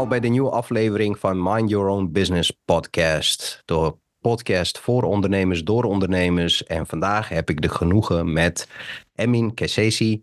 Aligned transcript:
Allemaal 0.00 0.18
bij 0.18 0.28
de 0.28 0.34
nieuwe 0.34 0.50
aflevering 0.50 1.18
van 1.18 1.42
Mind 1.42 1.70
Your 1.70 1.88
Own 1.88 2.08
Business 2.12 2.52
podcast. 2.64 3.62
De 3.64 3.94
podcast 4.20 4.78
voor 4.78 5.02
ondernemers, 5.02 5.64
door 5.64 5.84
ondernemers. 5.84 6.64
En 6.64 6.86
vandaag 6.86 7.28
heb 7.28 7.50
ik 7.50 7.60
de 7.60 7.68
genoegen 7.68 8.32
met 8.32 8.68
Emin 9.14 9.54
Kessesi. 9.54 10.22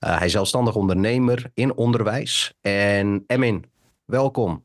Uh, 0.00 0.18
hij 0.18 0.26
is 0.26 0.32
zelfstandig 0.32 0.74
ondernemer 0.74 1.50
in 1.54 1.76
onderwijs. 1.76 2.54
En 2.60 3.24
Emin, 3.26 3.64
welkom. 4.04 4.64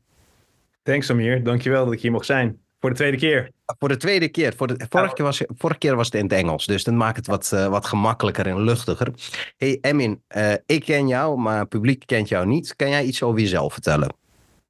Thanks 0.82 1.10
Amir, 1.10 1.44
dankjewel 1.44 1.84
dat 1.84 1.94
ik 1.94 2.00
hier 2.00 2.12
mocht 2.12 2.26
zijn. 2.26 2.60
Voor 2.80 2.90
de 2.90 2.96
tweede 2.96 3.16
keer. 3.16 3.50
Voor 3.78 3.88
de 3.88 3.96
tweede 3.96 4.28
keer. 4.28 4.54
Voor 4.56 4.66
de, 4.66 4.86
vorige, 4.88 5.14
keer 5.14 5.24
was, 5.24 5.42
vorige 5.48 5.78
keer 5.78 5.96
was 5.96 6.06
het 6.06 6.14
in 6.14 6.22
het 6.24 6.32
Engels. 6.32 6.66
Dus 6.66 6.84
dat 6.84 6.94
maakt 6.94 7.16
het 7.16 7.26
wat, 7.26 7.50
uh, 7.54 7.66
wat 7.66 7.86
gemakkelijker 7.86 8.46
en 8.46 8.60
luchtiger. 8.60 9.12
Hey 9.56 9.78
Emin, 9.80 10.22
uh, 10.36 10.52
ik 10.66 10.84
ken 10.84 11.08
jou, 11.08 11.38
maar 11.38 11.58
het 11.58 11.68
publiek 11.68 12.06
kent 12.06 12.28
jou 12.28 12.46
niet. 12.46 12.76
Kan 12.76 12.90
jij 12.90 13.04
iets 13.04 13.22
over 13.22 13.40
jezelf 13.40 13.72
vertellen? 13.72 14.20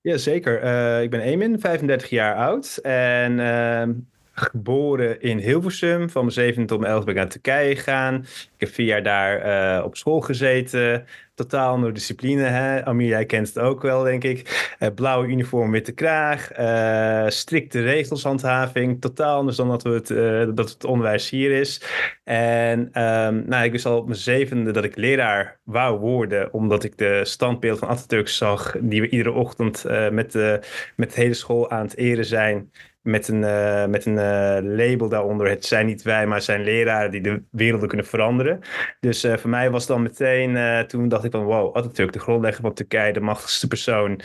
Jazeker. 0.03 0.65
Uh, 0.65 1.03
ik 1.03 1.11
ben 1.11 1.21
Emin, 1.21 1.61
35 1.61 2.11
jaar 2.11 2.37
oud. 2.37 2.79
En 2.83 3.41
ehm, 3.41 3.93
geboren 4.33 5.21
in 5.21 5.39
Hilversum. 5.39 6.11
Van 6.11 6.23
mijn 6.23 6.35
zevende 6.35 6.67
tot 6.67 6.81
mijn 6.81 6.93
elfde 6.93 7.07
ben 7.07 7.15
ik 7.15 7.21
naar 7.21 7.31
Turkije 7.31 7.77
gegaan. 7.77 8.15
Ik 8.25 8.51
heb 8.57 8.69
vier 8.69 8.87
jaar 8.87 9.03
daar 9.03 9.47
uh, 9.79 9.85
op 9.85 9.97
school 9.97 10.21
gezeten. 10.21 11.07
Totaal 11.43 11.73
andere 11.73 11.93
discipline. 11.93 12.43
Hè? 12.43 12.85
Amir, 12.85 13.09
jij 13.09 13.27
kent 13.27 13.49
het 13.49 13.59
ook 13.59 13.83
wel, 13.83 14.03
denk 14.03 14.25
ik. 14.25 14.71
Uh, 14.79 14.89
blauwe 14.95 15.27
uniform, 15.27 15.71
witte 15.71 15.93
kraag. 15.93 16.59
Uh, 16.59 17.29
strikte 17.29 17.83
regelshandhaving. 17.83 19.01
Totaal 19.01 19.39
anders 19.39 19.57
dan 19.57 19.69
dat, 19.69 19.83
we 19.83 19.91
het, 19.91 20.57
dat 20.57 20.71
het 20.71 20.85
onderwijs 20.85 21.31
hier 21.31 21.51
is. 21.51 21.83
En 22.25 22.81
um, 22.81 23.45
nou, 23.47 23.65
ik 23.65 23.73
wist 23.73 23.87
al 23.87 23.97
op 23.97 24.07
mijn 24.07 24.19
zevende 24.19 24.71
dat 24.71 24.85
ik 24.85 24.97
leraar 24.97 25.61
wou 25.65 25.99
worden. 25.99 26.53
Omdat 26.53 26.85
ik 26.85 26.99
de 26.99 27.21
standbeeld 27.25 27.79
van 27.79 27.89
Atatürk 27.89 28.29
zag. 28.29 28.77
Die 28.81 29.01
we 29.01 29.09
iedere 29.09 29.33
ochtend 29.33 29.85
met, 30.11 30.33
de, 30.33 30.61
met 30.97 31.15
de 31.15 31.21
hele 31.21 31.35
school 31.35 31.71
aan 31.71 31.85
het 31.85 31.97
eren 31.97 32.25
zijn 32.25 32.71
met 33.03 33.29
een, 33.29 33.43
uh, 33.43 33.87
met 33.87 34.07
een 34.07 34.17
uh, 34.17 34.77
label 34.77 35.09
daaronder. 35.09 35.49
Het 35.49 35.65
zijn 35.65 35.87
niet 35.87 36.03
wij, 36.03 36.27
maar 36.27 36.43
zijn 36.43 36.65
leraren 36.65 37.11
die 37.11 37.21
de 37.21 37.43
werelden 37.51 37.89
kunnen 37.89 38.07
veranderen. 38.07 38.61
Dus 39.01 39.25
uh, 39.25 39.37
voor 39.37 39.51
mij 39.51 39.71
was 39.71 39.87
dan 39.87 40.03
meteen, 40.03 40.87
toen 40.87 41.09
dacht 41.09 41.25
ik 41.25 41.31
van 41.31 41.45
wow, 41.45 41.77
Atatürk, 41.77 42.13
de 42.13 42.19
grondlegger 42.19 42.63
van 42.63 42.75
Turkije, 42.75 43.13
de 43.13 43.21
machtigste 43.21 43.69
persoon 43.69 44.21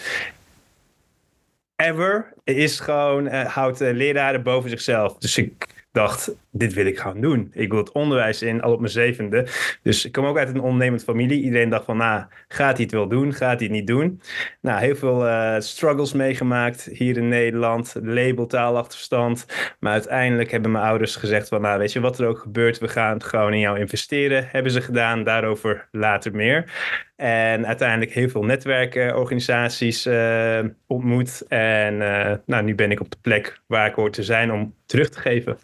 ever, 1.75 2.33
is 2.43 2.79
gewoon, 2.79 3.27
houdt 3.27 3.79
leraren 3.79 4.43
boven 4.43 4.69
zichzelf. 4.69 5.17
Dus 5.17 5.37
ik 5.37 5.76
dacht, 5.97 6.35
dit 6.51 6.73
wil 6.73 6.85
ik 6.85 6.99
gaan 6.99 7.21
doen. 7.21 7.49
Ik 7.53 7.69
wil 7.69 7.79
het 7.79 7.91
onderwijs 7.91 8.41
in, 8.41 8.61
al 8.61 8.71
op 8.71 8.79
mijn 8.79 8.91
zevende. 8.91 9.47
Dus 9.83 10.05
ik 10.05 10.11
kom 10.11 10.25
ook 10.25 10.37
uit 10.37 10.49
een 10.49 10.59
ondernemend 10.59 11.03
familie. 11.03 11.41
Iedereen 11.41 11.69
dacht 11.69 11.85
van, 11.85 11.97
nou, 11.97 12.23
gaat 12.47 12.75
hij 12.75 12.83
het 12.83 12.91
wel 12.91 13.07
doen? 13.07 13.33
Gaat 13.33 13.59
hij 13.59 13.67
het 13.67 13.77
niet 13.77 13.87
doen? 13.87 14.21
Nou, 14.61 14.79
heel 14.79 14.95
veel 14.95 15.27
uh, 15.27 15.55
struggles 15.59 16.13
meegemaakt 16.13 16.89
hier 16.93 17.17
in 17.17 17.27
Nederland. 17.27 17.95
Label, 18.01 18.45
taalachterstand. 18.45 19.45
Maar 19.79 19.91
uiteindelijk 19.91 20.51
hebben 20.51 20.71
mijn 20.71 20.85
ouders 20.85 21.15
gezegd 21.15 21.47
van, 21.47 21.61
nou, 21.61 21.79
weet 21.79 21.91
je 21.91 21.99
wat 21.99 22.19
er 22.19 22.27
ook 22.27 22.39
gebeurt? 22.39 22.77
We 22.77 22.87
gaan 22.87 23.23
gewoon 23.23 23.53
in 23.53 23.59
jou 23.59 23.79
investeren. 23.79 24.47
Hebben 24.51 24.71
ze 24.71 24.81
gedaan, 24.81 25.23
daarover 25.23 25.87
later 25.91 26.35
meer. 26.35 26.71
En 27.15 27.67
uiteindelijk 27.67 28.11
heel 28.11 28.29
veel 28.29 28.43
netwerkorganisaties 28.43 30.07
uh, 30.07 30.59
ontmoet. 30.87 31.45
En 31.47 31.93
uh, 31.93 32.33
nou, 32.45 32.63
nu 32.63 32.75
ben 32.75 32.91
ik 32.91 32.99
op 32.99 33.11
de 33.11 33.17
plek 33.21 33.61
waar 33.67 33.87
ik 33.87 33.93
hoor 33.93 34.11
te 34.11 34.23
zijn 34.23 34.51
om 34.51 34.73
terug 34.85 35.09
te 35.09 35.19
geven. 35.19 35.57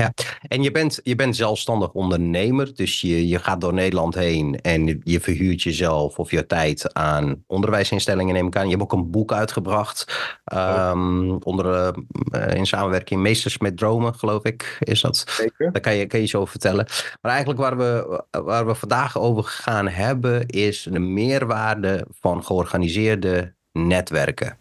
Ja, 0.00 0.12
en 0.48 0.62
je 0.62 0.70
bent, 0.70 1.00
je 1.02 1.14
bent 1.14 1.36
zelfstandig 1.36 1.92
ondernemer, 1.92 2.74
dus 2.74 3.00
je, 3.00 3.28
je 3.28 3.38
gaat 3.38 3.60
door 3.60 3.74
Nederland 3.74 4.14
heen 4.14 4.60
en 4.60 5.00
je 5.04 5.20
verhuurt 5.20 5.62
jezelf 5.62 6.18
of 6.18 6.30
je 6.30 6.46
tijd 6.46 6.94
aan 6.94 7.44
onderwijsinstellingen, 7.46 8.34
neem 8.34 8.46
ik 8.46 8.56
aan. 8.56 8.64
Je 8.64 8.70
hebt 8.70 8.82
ook 8.82 8.92
een 8.92 9.10
boek 9.10 9.32
uitgebracht, 9.32 10.18
um, 10.54 11.32
onder, 11.42 11.94
uh, 12.30 12.54
in 12.56 12.66
samenwerking 12.66 13.20
Meesters 13.20 13.58
met 13.58 13.76
Dromen, 13.76 14.14
geloof 14.14 14.44
ik, 14.44 14.76
is 14.80 15.00
dat. 15.00 15.24
Zeker. 15.28 15.72
Daar 15.72 15.82
kan 15.82 15.94
je, 15.94 16.06
kan 16.06 16.20
je 16.20 16.26
zo 16.26 16.38
over 16.38 16.50
vertellen. 16.50 16.86
Maar 17.20 17.32
eigenlijk 17.32 17.60
waar 17.60 17.76
we, 17.76 18.22
waar 18.30 18.66
we 18.66 18.74
vandaag 18.74 19.18
over 19.18 19.44
gaan 19.44 19.88
hebben, 19.88 20.46
is 20.46 20.88
de 20.90 20.98
meerwaarde 20.98 22.06
van 22.20 22.44
georganiseerde 22.44 23.54
netwerken. 23.72 24.58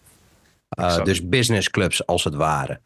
Uh, 0.80 1.04
dus 1.04 1.28
businessclubs 1.28 2.06
als 2.06 2.24
het 2.24 2.36
ware. 2.36 2.80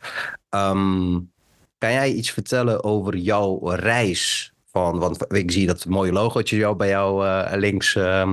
Um, 0.49 1.31
kan 1.79 1.91
jij 1.91 2.11
iets 2.11 2.31
vertellen 2.31 2.83
over 2.83 3.17
jouw 3.17 3.69
reis? 3.69 4.53
Van, 4.71 4.99
want 4.99 5.33
ik 5.33 5.51
zie 5.51 5.67
dat 5.67 5.85
mooie 5.85 6.11
logootje 6.11 6.57
jou 6.57 6.75
bij 6.75 6.89
jou 6.89 7.25
uh, 7.25 7.51
links. 7.55 7.95
Uh, 7.95 8.29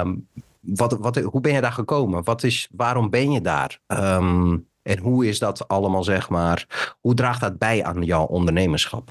um, 0.00 0.28
wat, 0.60 0.92
wat, 0.92 1.16
hoe 1.16 1.40
ben 1.40 1.52
je 1.52 1.60
daar 1.60 1.72
gekomen? 1.72 2.24
Wat 2.24 2.42
is, 2.42 2.68
waarom 2.72 3.10
ben 3.10 3.32
je 3.32 3.40
daar? 3.40 3.78
Um, 3.86 4.66
en 4.82 4.98
hoe 4.98 5.26
is 5.26 5.38
dat 5.38 5.68
allemaal, 5.68 6.04
zeg 6.04 6.28
maar, 6.28 6.66
hoe 7.00 7.14
draagt 7.14 7.40
dat 7.40 7.58
bij 7.58 7.84
aan 7.84 8.02
jouw 8.02 8.24
ondernemerschap? 8.24 9.10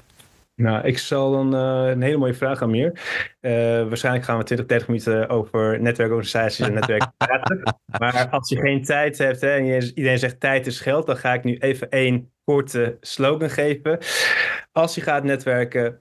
Nou, 0.54 0.86
ik 0.86 0.98
zal 0.98 1.32
dan 1.32 1.54
uh, 1.54 1.90
een 1.90 2.02
hele 2.02 2.16
mooie 2.16 2.34
vraag 2.34 2.62
aan 2.62 2.70
Meer. 2.70 2.92
Uh, 3.40 3.52
waarschijnlijk 3.88 4.24
gaan 4.24 4.38
we 4.38 4.44
20, 4.44 4.66
30 4.66 4.88
minuten 4.88 5.28
over 5.28 5.80
netwerkorganisaties 5.80 6.66
en 6.66 6.72
netwerk 6.72 7.10
praten. 7.16 7.62
maar 7.98 8.28
als 8.30 8.48
je 8.48 8.56
geen 8.56 8.84
tijd 8.84 9.18
hebt 9.18 9.40
hè, 9.40 9.50
en 9.50 9.64
je, 9.64 9.92
iedereen 9.94 10.18
zegt 10.18 10.40
tijd 10.40 10.66
is 10.66 10.80
geld, 10.80 11.06
dan 11.06 11.16
ga 11.16 11.32
ik 11.32 11.44
nu 11.44 11.56
even 11.56 11.90
één 11.90 12.31
korte 12.52 12.96
slogan 13.00 13.50
geven. 13.50 13.98
Als 14.72 14.94
je 14.94 15.00
gaat 15.00 15.24
netwerken, 15.24 16.00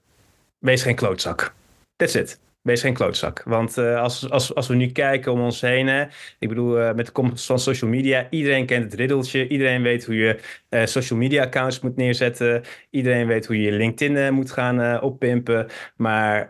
wees 0.60 0.84
geen 0.84 0.96
klootzak. 0.96 1.54
That's 1.96 2.16
it. 2.16 2.40
Wees 2.62 2.82
geen 2.82 2.94
klootzak. 2.94 3.44
Want 3.46 3.78
uh, 3.78 4.02
als, 4.02 4.30
als, 4.30 4.56
als 4.56 4.68
we 4.68 4.76
nu 4.76 4.92
kijken 4.92 5.32
om 5.32 5.42
ons 5.42 5.62
heen, 5.62 5.88
hè, 5.88 6.04
ik 6.40 6.50
bedoel, 6.50 6.80
uh, 6.80 6.94
met 6.94 7.06
de 7.06 7.12
komst 7.12 7.46
van 7.46 7.60
social 7.60 7.90
media, 7.90 8.28
iedereen 8.30 8.66
kent 8.66 8.84
het 8.84 8.94
riddeltje. 8.94 9.48
Iedereen 9.48 9.82
weet 9.82 10.06
hoe 10.06 10.16
je 10.16 10.40
uh, 10.70 10.86
social 10.86 11.20
media 11.20 11.44
accounts 11.44 11.80
moet 11.80 11.96
neerzetten. 11.96 12.64
Iedereen 12.90 13.28
weet 13.28 13.46
hoe 13.46 13.62
je 13.62 13.72
LinkedIn 13.72 14.34
moet 14.34 14.52
gaan 14.52 15.02
oppimpen. 15.02 15.68
Maar 15.96 16.50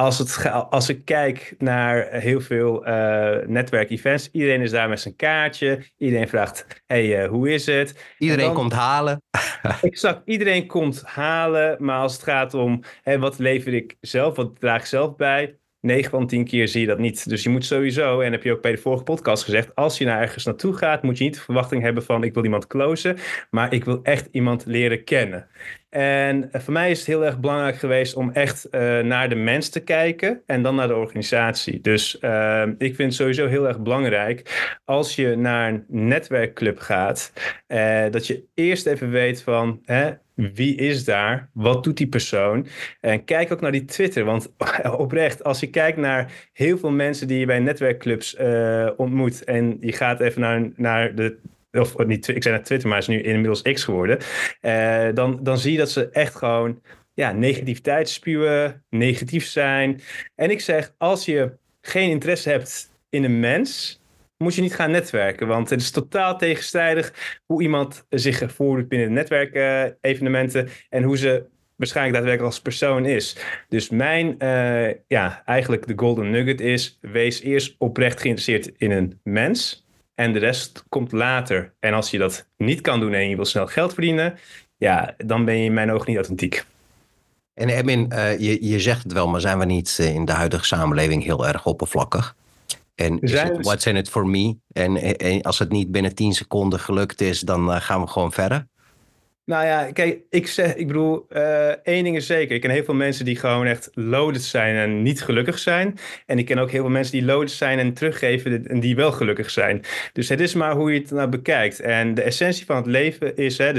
als, 0.00 0.18
het, 0.18 0.50
als 0.70 0.88
ik 0.88 1.04
kijk 1.04 1.54
naar 1.58 2.08
heel 2.10 2.40
veel 2.40 2.82
netwerkevents, 3.46 4.28
iedereen 4.32 4.60
is 4.60 4.70
daar 4.70 4.88
met 4.88 5.00
zijn 5.00 5.16
kaartje. 5.16 5.84
Iedereen 5.98 6.28
vraagt, 6.28 6.82
hey, 6.86 7.26
hoe 7.26 7.52
is 7.52 7.66
het? 7.66 8.14
Iedereen 8.18 8.44
dan, 8.44 8.54
komt 8.54 8.72
halen. 8.72 9.22
exact, 9.82 10.22
iedereen 10.24 10.66
komt 10.66 11.02
halen. 11.02 11.76
Maar 11.78 12.00
als 12.00 12.12
het 12.12 12.22
gaat 12.22 12.54
om, 12.54 12.82
hè, 13.02 13.18
wat 13.18 13.38
lever 13.38 13.74
ik 13.74 13.96
zelf, 14.00 14.36
wat 14.36 14.60
draag 14.60 14.80
ik 14.80 14.86
zelf 14.86 15.16
bij. 15.16 15.59
9 15.80 16.10
van 16.10 16.26
10 16.26 16.44
keer 16.44 16.68
zie 16.68 16.80
je 16.80 16.86
dat 16.86 16.98
niet. 16.98 17.28
Dus 17.28 17.42
je 17.42 17.48
moet 17.48 17.64
sowieso, 17.64 18.20
en 18.20 18.32
heb 18.32 18.42
je 18.42 18.52
ook 18.52 18.62
bij 18.62 18.70
de 18.70 18.78
vorige 18.78 19.02
podcast 19.02 19.44
gezegd, 19.44 19.74
als 19.74 19.98
je 19.98 20.04
naar 20.04 20.20
ergens 20.20 20.44
naartoe 20.44 20.74
gaat, 20.74 21.02
moet 21.02 21.18
je 21.18 21.24
niet 21.24 21.34
de 21.34 21.40
verwachting 21.40 21.82
hebben 21.82 22.02
van 22.02 22.24
ik 22.24 22.34
wil 22.34 22.44
iemand 22.44 22.66
closen, 22.66 23.16
maar 23.50 23.72
ik 23.72 23.84
wil 23.84 24.00
echt 24.02 24.28
iemand 24.30 24.66
leren 24.66 25.04
kennen. 25.04 25.48
En 25.90 26.48
voor 26.52 26.72
mij 26.72 26.90
is 26.90 26.98
het 26.98 27.06
heel 27.06 27.24
erg 27.24 27.40
belangrijk 27.40 27.76
geweest 27.76 28.14
om 28.14 28.30
echt 28.30 28.66
uh, 28.70 29.00
naar 29.00 29.28
de 29.28 29.34
mens 29.34 29.68
te 29.68 29.80
kijken 29.80 30.42
en 30.46 30.62
dan 30.62 30.74
naar 30.74 30.88
de 30.88 30.94
organisatie. 30.94 31.80
Dus 31.80 32.18
uh, 32.20 32.66
ik 32.78 32.94
vind 32.94 33.14
sowieso 33.14 33.46
heel 33.46 33.68
erg 33.68 33.80
belangrijk 33.80 34.78
als 34.84 35.14
je 35.14 35.36
naar 35.36 35.68
een 35.68 35.84
netwerkclub 35.88 36.78
gaat, 36.78 37.32
dat 38.10 38.26
je 38.26 38.44
eerst 38.54 38.86
even 38.86 39.10
weet 39.10 39.42
van 39.42 39.80
hè, 39.84 40.10
wie 40.54 40.74
is 40.74 41.04
daar? 41.04 41.50
Wat 41.52 41.84
doet 41.84 41.96
die 41.96 42.08
persoon? 42.08 42.66
En 43.00 43.24
kijk 43.24 43.52
ook 43.52 43.60
naar 43.60 43.72
die 43.72 43.84
Twitter. 43.84 44.24
Want 44.24 44.52
oprecht, 44.96 45.44
als 45.44 45.60
je 45.60 45.70
kijkt 45.70 45.98
naar 45.98 46.32
heel 46.52 46.78
veel 46.78 46.90
mensen 46.90 47.28
die 47.28 47.38
je 47.38 47.46
bij 47.46 47.58
netwerkclubs 47.58 48.36
ontmoet 48.96 49.44
en 49.44 49.76
je 49.80 49.92
gaat 49.92 50.20
even 50.20 50.40
naar, 50.40 50.70
naar 50.76 51.14
de 51.14 51.38
of 51.72 51.98
niet, 51.98 52.28
ik 52.28 52.42
zei 52.42 52.56
net 52.56 52.64
Twitter, 52.64 52.88
maar 52.88 52.98
is 52.98 53.06
nu 53.06 53.22
inmiddels 53.22 53.62
X 53.62 53.84
geworden. 53.84 54.18
Uh, 54.62 55.08
dan, 55.14 55.38
dan 55.42 55.58
zie 55.58 55.72
je 55.72 55.78
dat 55.78 55.90
ze 55.90 56.08
echt 56.08 56.34
gewoon 56.34 56.82
ja, 57.14 57.32
negativiteit 57.32 58.08
spuwen, 58.08 58.84
negatief 58.88 59.46
zijn. 59.46 60.00
En 60.34 60.50
ik 60.50 60.60
zeg, 60.60 60.94
als 60.98 61.24
je 61.24 61.52
geen 61.80 62.10
interesse 62.10 62.50
hebt 62.50 62.90
in 63.08 63.24
een 63.24 63.40
mens, 63.40 63.99
moet 64.42 64.54
je 64.54 64.62
niet 64.62 64.74
gaan 64.74 64.90
netwerken. 64.90 65.46
Want 65.46 65.70
het 65.70 65.80
is 65.80 65.90
totaal 65.90 66.38
tegenstrijdig 66.38 67.38
hoe 67.46 67.62
iemand 67.62 68.04
zich 68.08 68.52
voordoet 68.52 68.88
binnen 68.88 69.12
netwerkevenementen 69.12 70.68
en 70.88 71.02
hoe 71.02 71.18
ze 71.18 71.44
waarschijnlijk 71.76 72.16
daadwerkelijk 72.16 72.54
als 72.54 72.62
persoon 72.62 73.06
is. 73.06 73.36
Dus 73.68 73.88
mijn, 73.88 74.34
uh, 74.38 74.94
ja, 75.06 75.42
eigenlijk 75.44 75.86
de 75.86 75.92
golden 75.96 76.30
nugget 76.30 76.60
is, 76.60 76.98
wees 77.00 77.40
eerst 77.40 77.74
oprecht 77.78 78.20
geïnteresseerd 78.20 78.72
in 78.76 78.90
een 78.90 79.20
mens. 79.22 79.86
En 80.14 80.32
de 80.32 80.38
rest 80.38 80.84
komt 80.88 81.12
later. 81.12 81.74
En 81.78 81.92
als 81.92 82.10
je 82.10 82.18
dat 82.18 82.48
niet 82.56 82.80
kan 82.80 83.00
doen 83.00 83.12
en 83.12 83.28
je 83.28 83.36
wil 83.36 83.44
snel 83.44 83.66
geld 83.66 83.92
verdienen, 83.92 84.38
ja, 84.76 85.14
dan 85.16 85.44
ben 85.44 85.58
je 85.58 85.64
in 85.64 85.74
mijn 85.74 85.90
ogen 85.90 86.08
niet 86.08 86.16
authentiek. 86.16 86.64
En 87.54 87.68
Emin, 87.68 88.10
uh, 88.12 88.38
je, 88.38 88.66
je 88.66 88.80
zegt 88.80 89.02
het 89.02 89.12
wel, 89.12 89.28
maar 89.28 89.40
zijn 89.40 89.58
we 89.58 89.64
niet 89.64 89.96
eh, 90.00 90.14
in 90.14 90.24
de 90.24 90.32
huidige 90.32 90.64
samenleving 90.64 91.24
heel 91.24 91.46
erg 91.46 91.66
oppervlakkig? 91.66 92.36
En 93.00 93.20
is 93.20 93.32
het, 93.32 93.64
what's 93.64 93.86
in 93.86 93.96
it 93.96 94.08
for 94.08 94.26
me? 94.26 94.56
En, 94.72 95.18
en, 95.18 95.42
als 95.42 95.58
het 95.58 95.70
niet 95.70 95.90
binnen 95.90 96.14
10 96.14 96.32
seconden 96.32 96.80
gelukt 96.80 97.20
is, 97.20 97.40
dan 97.40 97.70
uh, 97.70 97.80
gaan 97.80 98.00
we 98.00 98.06
gewoon 98.06 98.32
verder? 98.32 98.68
Nou 99.50 99.64
ja, 99.64 99.92
kijk, 99.92 100.18
ik 100.30 100.46
zeg, 100.46 100.74
ik 100.74 100.86
bedoel, 100.86 101.26
uh, 101.32 101.68
één 101.68 102.04
ding 102.04 102.16
is 102.16 102.26
zeker. 102.26 102.54
Ik 102.54 102.60
ken 102.60 102.70
heel 102.70 102.84
veel 102.84 102.94
mensen 102.94 103.24
die 103.24 103.36
gewoon 103.36 103.66
echt 103.66 103.90
loaded 103.94 104.42
zijn 104.42 104.76
en 104.76 105.02
niet 105.02 105.22
gelukkig 105.22 105.58
zijn. 105.58 105.98
En 106.26 106.38
ik 106.38 106.46
ken 106.46 106.58
ook 106.58 106.70
heel 106.70 106.80
veel 106.80 106.90
mensen 106.90 107.12
die 107.12 107.24
loaded 107.24 107.50
zijn 107.50 107.78
en 107.78 107.92
teruggeven 107.92 108.66
en 108.66 108.80
die 108.80 108.96
wel 108.96 109.12
gelukkig 109.12 109.50
zijn. 109.50 109.82
Dus 110.12 110.28
het 110.28 110.40
is 110.40 110.54
maar 110.54 110.74
hoe 110.74 110.92
je 110.92 111.00
het 111.00 111.10
nou 111.10 111.28
bekijkt. 111.28 111.80
En 111.80 112.14
de 112.14 112.22
essentie 112.22 112.64
van 112.64 112.76
het 112.76 112.86
leven 112.86 113.36
is, 113.36 113.58
hè, 113.58 113.72
de, 113.72 113.78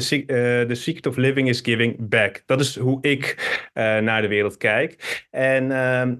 the 0.67 0.75
secret 0.75 1.07
of 1.07 1.15
living 1.15 1.49
is 1.49 1.59
giving 1.63 1.95
back. 1.99 2.43
Dat 2.45 2.59
is 2.59 2.77
hoe 2.77 2.97
ik 3.01 3.35
uh, 3.73 3.97
naar 3.97 4.21
de 4.21 4.27
wereld 4.27 4.57
kijk. 4.57 5.23
En 5.31 5.65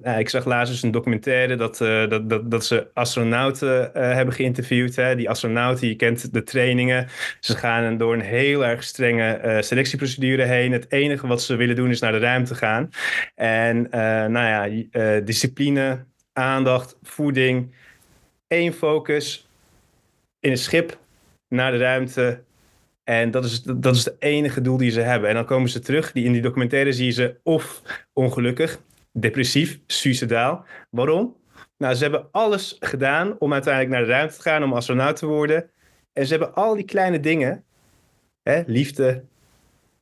uh, 0.04 0.20
ik 0.20 0.30
zag 0.30 0.46
laatst 0.46 0.74
dus 0.74 0.84
een 0.84 0.92
documentaire 0.92 1.56
dat, 1.56 1.78
dat, 1.78 2.30
dat, 2.30 2.52
dat 2.52 2.66
ze 2.66 2.88
astronauten 2.94 3.90
hebben 3.94 4.34
geïnterviewd. 4.34 4.96
Hè. 4.96 5.16
Die 5.16 5.30
astronauten, 5.30 5.88
je 5.88 5.96
kent 5.96 6.34
de 6.34 6.44
trainingen. 6.44 7.08
Ze 7.40 7.58
gaan 7.58 7.98
door 7.98 8.14
een 8.14 8.22
heel 8.22 8.66
erg 8.66 8.84
strenge 8.84 9.40
uh, 9.46 9.62
selectieprocedure 9.62 10.44
heen. 10.44 10.72
Het 10.72 10.92
enige 10.92 11.28
wat 11.28 11.42
ze 11.42 11.56
willen 11.56 11.76
doen 11.76 11.90
is 11.90 12.00
naar 12.00 12.12
de 12.12 12.18
ruimte 12.18 12.56
gaan. 12.56 12.90
En 13.36 13.78
uh, 13.78 13.92
nou 14.26 14.32
ja, 14.32 14.68
uh, 14.68 15.26
discipline, 15.26 16.06
aandacht, 16.34 16.98
voeding, 17.04 17.74
één 18.48 18.74
focus 18.74 19.50
in 20.40 20.52
een 20.52 20.58
schip 20.58 21.00
naar 21.48 21.72
de 21.72 21.78
ruimte. 21.78 22.44
En 23.04 23.32
dat 23.32 23.46
is, 23.46 23.62
dat 23.64 23.96
is 23.96 24.06
het 24.06 24.16
enige 24.20 24.62
doel 24.62 24.78
die 24.78 24.92
ze 24.92 25.02
hebben. 25.02 25.30
En 25.30 25.36
dan 25.36 25.46
komen 25.46 25.70
ze 25.70 25.80
terug. 25.80 26.12
Die, 26.12 26.26
in 26.26 26.32
die 26.32 26.42
documentaire 26.42 26.94
zie 26.94 27.06
je 27.06 27.12
ze 27.12 27.40
of 27.44 27.82
ongelukkig, 28.14 28.82
depressief, 29.12 29.80
suicidaal. 29.88 30.66
Waarom? 30.90 31.36
Nou, 31.78 31.94
ze 31.94 32.04
hebben 32.04 32.28
alles 32.32 32.76
gedaan 32.80 33.36
om 33.40 33.54
uiteindelijk 33.54 33.94
naar 33.94 34.06
de 34.06 34.12
ruimte 34.12 34.36
te 34.36 34.42
gaan, 34.42 34.64
om 34.64 34.74
astronaut 34.74 35.16
te 35.16 35.26
worden. 35.26 35.70
En 36.14 36.26
ze 36.26 36.32
hebben 36.32 36.54
al 36.54 36.76
die 36.76 36.86
kleine 36.86 37.20
dingen, 37.20 37.64
hè, 38.44 38.64
liefde, 38.66 39.24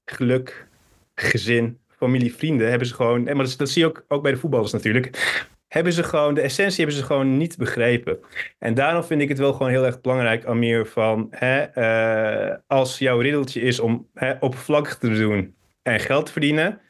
geluk, 0.10 0.68
gezin, 1.16 1.80
familie, 1.90 2.36
vrienden, 2.36 2.70
hebben 2.70 2.88
ze 2.88 2.94
gewoon, 2.94 3.24
maar 3.24 3.58
dat, 3.58 3.70
zie 3.70 3.82
je 3.82 3.88
ook, 3.88 4.06
ook 4.08 4.22
bij 4.24 4.32
de 4.32 4.38
voetballers 4.38 4.72
natuurlijk, 4.72 5.38
hebben 5.68 5.94
ze 5.94 6.04
gewoon, 6.04 6.34
de 6.34 6.42
essentie 6.42 6.78
hebben 6.78 6.96
ze 6.96 7.06
gewoon 7.06 7.38
niet 7.38 7.58
begrepen. 7.58 8.20
En 8.60 8.74
daarom 8.74 9.04
vind 9.04 9.22
ik 9.22 9.30
het 9.30 9.38
wel 9.38 9.54
gewoon 9.54 9.70
heel 9.70 9.86
erg 9.86 10.02
belangrijk, 10.02 10.46
Amir, 10.46 10.86
van 10.86 11.28
hè, 11.30 11.78
uh, 12.50 12.56
als 12.68 12.98
jouw 12.98 13.20
riddeltje 13.20 13.62
is 13.62 13.80
om 13.80 14.08
hè, 14.14 14.34
oppervlakkig 14.40 14.98
te 14.98 15.10
doen 15.10 15.56
en 15.82 16.00
geld 16.00 16.26
te 16.26 16.32
verdienen, 16.32 16.82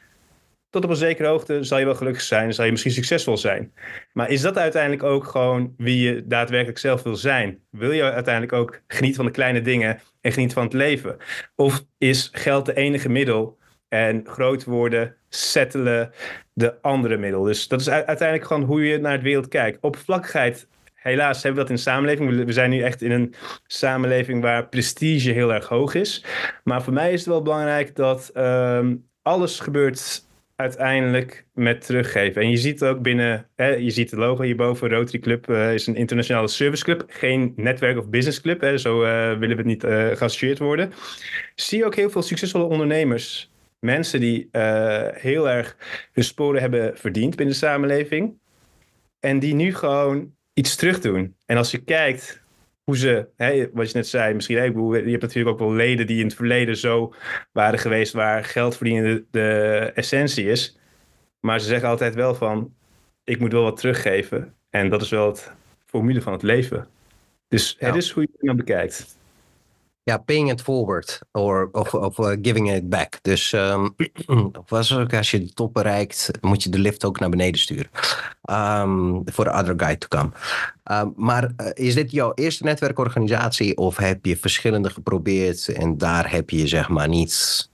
tot 0.70 0.84
op 0.84 0.90
een 0.90 0.96
zekere 0.96 1.28
hoogte 1.28 1.64
zal 1.64 1.78
je 1.78 1.84
wel 1.84 1.94
gelukkig 1.94 2.22
zijn, 2.22 2.54
zal 2.54 2.64
je 2.64 2.70
misschien 2.70 2.92
succesvol 2.92 3.36
zijn. 3.36 3.72
Maar 4.12 4.30
is 4.30 4.40
dat 4.40 4.58
uiteindelijk 4.58 5.02
ook 5.02 5.24
gewoon 5.24 5.74
wie 5.76 6.02
je 6.02 6.26
daadwerkelijk 6.26 6.78
zelf 6.78 7.02
wil 7.02 7.16
zijn? 7.16 7.58
Wil 7.70 7.92
je 7.92 8.02
uiteindelijk 8.02 8.52
ook 8.52 8.80
genieten 8.86 9.16
van 9.16 9.26
de 9.26 9.30
kleine 9.30 9.62
dingen 9.62 10.00
en 10.20 10.32
genieten 10.32 10.56
van 10.56 10.64
het 10.64 10.72
leven? 10.72 11.16
Of 11.54 11.84
is 11.98 12.28
geld 12.32 12.66
de 12.66 12.74
enige 12.74 13.08
middel 13.08 13.58
en 13.88 14.26
groot 14.26 14.64
worden, 14.64 15.16
settelen 15.28 16.12
de 16.52 16.82
andere 16.82 17.16
middel? 17.16 17.42
Dus 17.42 17.68
dat 17.68 17.80
is 17.80 17.90
uiteindelijk 17.90 18.46
gewoon 18.46 18.62
hoe 18.62 18.86
je 18.86 18.98
naar 18.98 19.16
de 19.16 19.24
wereld 19.24 19.48
kijkt. 19.48 19.78
Oppervlakkigheid 19.80 20.68
helaas 20.94 21.42
hebben 21.42 21.52
we 21.52 21.68
dat 21.68 21.70
in 21.70 21.84
de 21.84 21.90
samenleving. 21.90 22.44
We 22.44 22.52
zijn 22.52 22.70
nu 22.70 22.82
echt 22.82 23.02
in 23.02 23.10
een 23.10 23.34
samenleving 23.66 24.42
waar 24.42 24.68
prestige 24.68 25.30
heel 25.30 25.52
erg 25.52 25.68
hoog 25.68 25.94
is. 25.94 26.24
Maar 26.64 26.82
voor 26.82 26.92
mij 26.92 27.12
is 27.12 27.20
het 27.20 27.28
wel 27.28 27.42
belangrijk 27.42 27.96
dat 27.96 28.30
um, 28.34 29.08
alles 29.22 29.60
gebeurt 29.60 30.28
uiteindelijk 30.60 31.46
met 31.54 31.86
teruggeven. 31.86 32.42
En 32.42 32.50
je 32.50 32.56
ziet 32.56 32.82
ook 32.82 33.02
binnen, 33.02 33.46
hè, 33.56 33.68
je 33.68 33.90
ziet 33.90 34.10
het 34.10 34.20
logo 34.20 34.42
hierboven, 34.42 34.88
Rotary 34.88 35.18
Club 35.18 35.50
uh, 35.50 35.74
is 35.74 35.86
een 35.86 35.94
internationale 35.94 36.48
serviceclub, 36.48 37.04
geen 37.08 37.52
netwerk 37.56 37.98
of 37.98 38.08
businessclub, 38.08 38.78
zo 38.78 39.02
uh, 39.02 39.08
willen 39.38 39.56
we 39.56 39.62
het 39.62 39.64
niet 39.64 39.84
uh, 39.84 39.90
geassocieerd 39.90 40.58
worden. 40.58 40.92
Zie 41.54 41.84
ook 41.84 41.94
heel 41.94 42.10
veel 42.10 42.22
succesvolle 42.22 42.64
ondernemers, 42.64 43.52
mensen 43.78 44.20
die 44.20 44.48
heel 45.12 45.48
erg 45.48 45.76
hun 46.12 46.24
sporen 46.24 46.60
hebben 46.60 46.98
verdiend 46.98 47.36
binnen 47.36 47.54
de 47.54 47.60
samenleving 47.60 48.38
en 49.20 49.38
die 49.38 49.54
nu 49.54 49.74
gewoon 49.74 50.34
iets 50.54 50.76
terug 50.76 51.00
doen. 51.00 51.36
En 51.46 51.56
als 51.56 51.70
je 51.70 51.78
kijkt 51.78 52.42
hoe 52.90 52.98
ze, 52.98 53.28
hè, 53.36 53.68
wat 53.72 53.90
je 53.90 53.96
net 53.96 54.06
zei, 54.08 54.34
misschien, 54.34 54.56
hè, 54.56 54.64
je 54.64 55.10
hebt 55.10 55.22
natuurlijk 55.22 55.48
ook 55.48 55.58
wel 55.58 55.72
leden 55.72 56.06
die 56.06 56.18
in 56.18 56.24
het 56.24 56.34
verleden 56.34 56.76
zo 56.76 57.14
waren 57.52 57.78
geweest 57.78 58.12
waar 58.12 58.44
geld 58.44 58.76
verdienen 58.76 59.04
de, 59.04 59.24
de 59.30 59.92
essentie 59.94 60.46
is. 60.46 60.78
Maar 61.40 61.60
ze 61.60 61.66
zeggen 61.66 61.88
altijd 61.88 62.14
wel 62.14 62.34
van, 62.34 62.74
ik 63.24 63.38
moet 63.40 63.52
wel 63.52 63.62
wat 63.62 63.76
teruggeven. 63.76 64.54
En 64.70 64.88
dat 64.88 65.02
is 65.02 65.08
wel 65.08 65.26
het 65.26 65.52
formule 65.86 66.20
van 66.20 66.32
het 66.32 66.42
leven. 66.42 66.88
Dus 67.48 67.76
het 67.78 67.94
is 67.94 68.10
hoe 68.10 68.22
je 68.22 68.28
het 68.32 68.42
nou 68.42 68.56
bekijkt. 68.56 69.18
Ja, 70.10 70.18
paying 70.18 70.50
it 70.50 70.60
forward 70.60 71.18
or, 71.32 71.68
of, 71.72 71.94
of 71.94 72.18
uh, 72.18 72.36
giving 72.42 72.70
it 72.70 72.88
back. 72.88 73.18
Dus 73.22 73.52
um, 73.54 73.94
was 74.66 74.96
ook 74.96 75.14
als 75.14 75.30
je 75.30 75.38
de 75.38 75.52
top 75.52 75.72
bereikt, 75.74 76.30
moet 76.40 76.62
je 76.62 76.70
de 76.70 76.78
lift 76.78 77.04
ook 77.04 77.20
naar 77.20 77.28
beneden 77.28 77.60
sturen. 77.60 77.90
Um, 78.50 79.22
for 79.32 79.44
the 79.44 79.50
other 79.50 79.74
guy 79.76 79.96
to 79.96 80.08
come. 80.08 80.30
Um, 80.84 81.12
maar 81.16 81.44
uh, 81.56 81.70
is 81.74 81.94
dit 81.94 82.10
jouw 82.10 82.32
eerste 82.34 82.64
netwerkorganisatie 82.64 83.76
of 83.76 83.96
heb 83.96 84.24
je 84.24 84.36
verschillende 84.36 84.90
geprobeerd 84.90 85.68
en 85.68 85.98
daar 85.98 86.30
heb 86.30 86.50
je 86.50 86.66
zeg 86.66 86.88
maar 86.88 87.08
niet, 87.08 87.68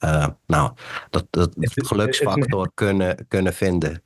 uh, 0.00 0.26
nou, 0.46 0.72
dat, 1.10 1.26
dat 1.30 1.50
geluksfactor 1.58 2.70
kunnen, 2.74 3.26
kunnen 3.28 3.54
vinden? 3.54 4.02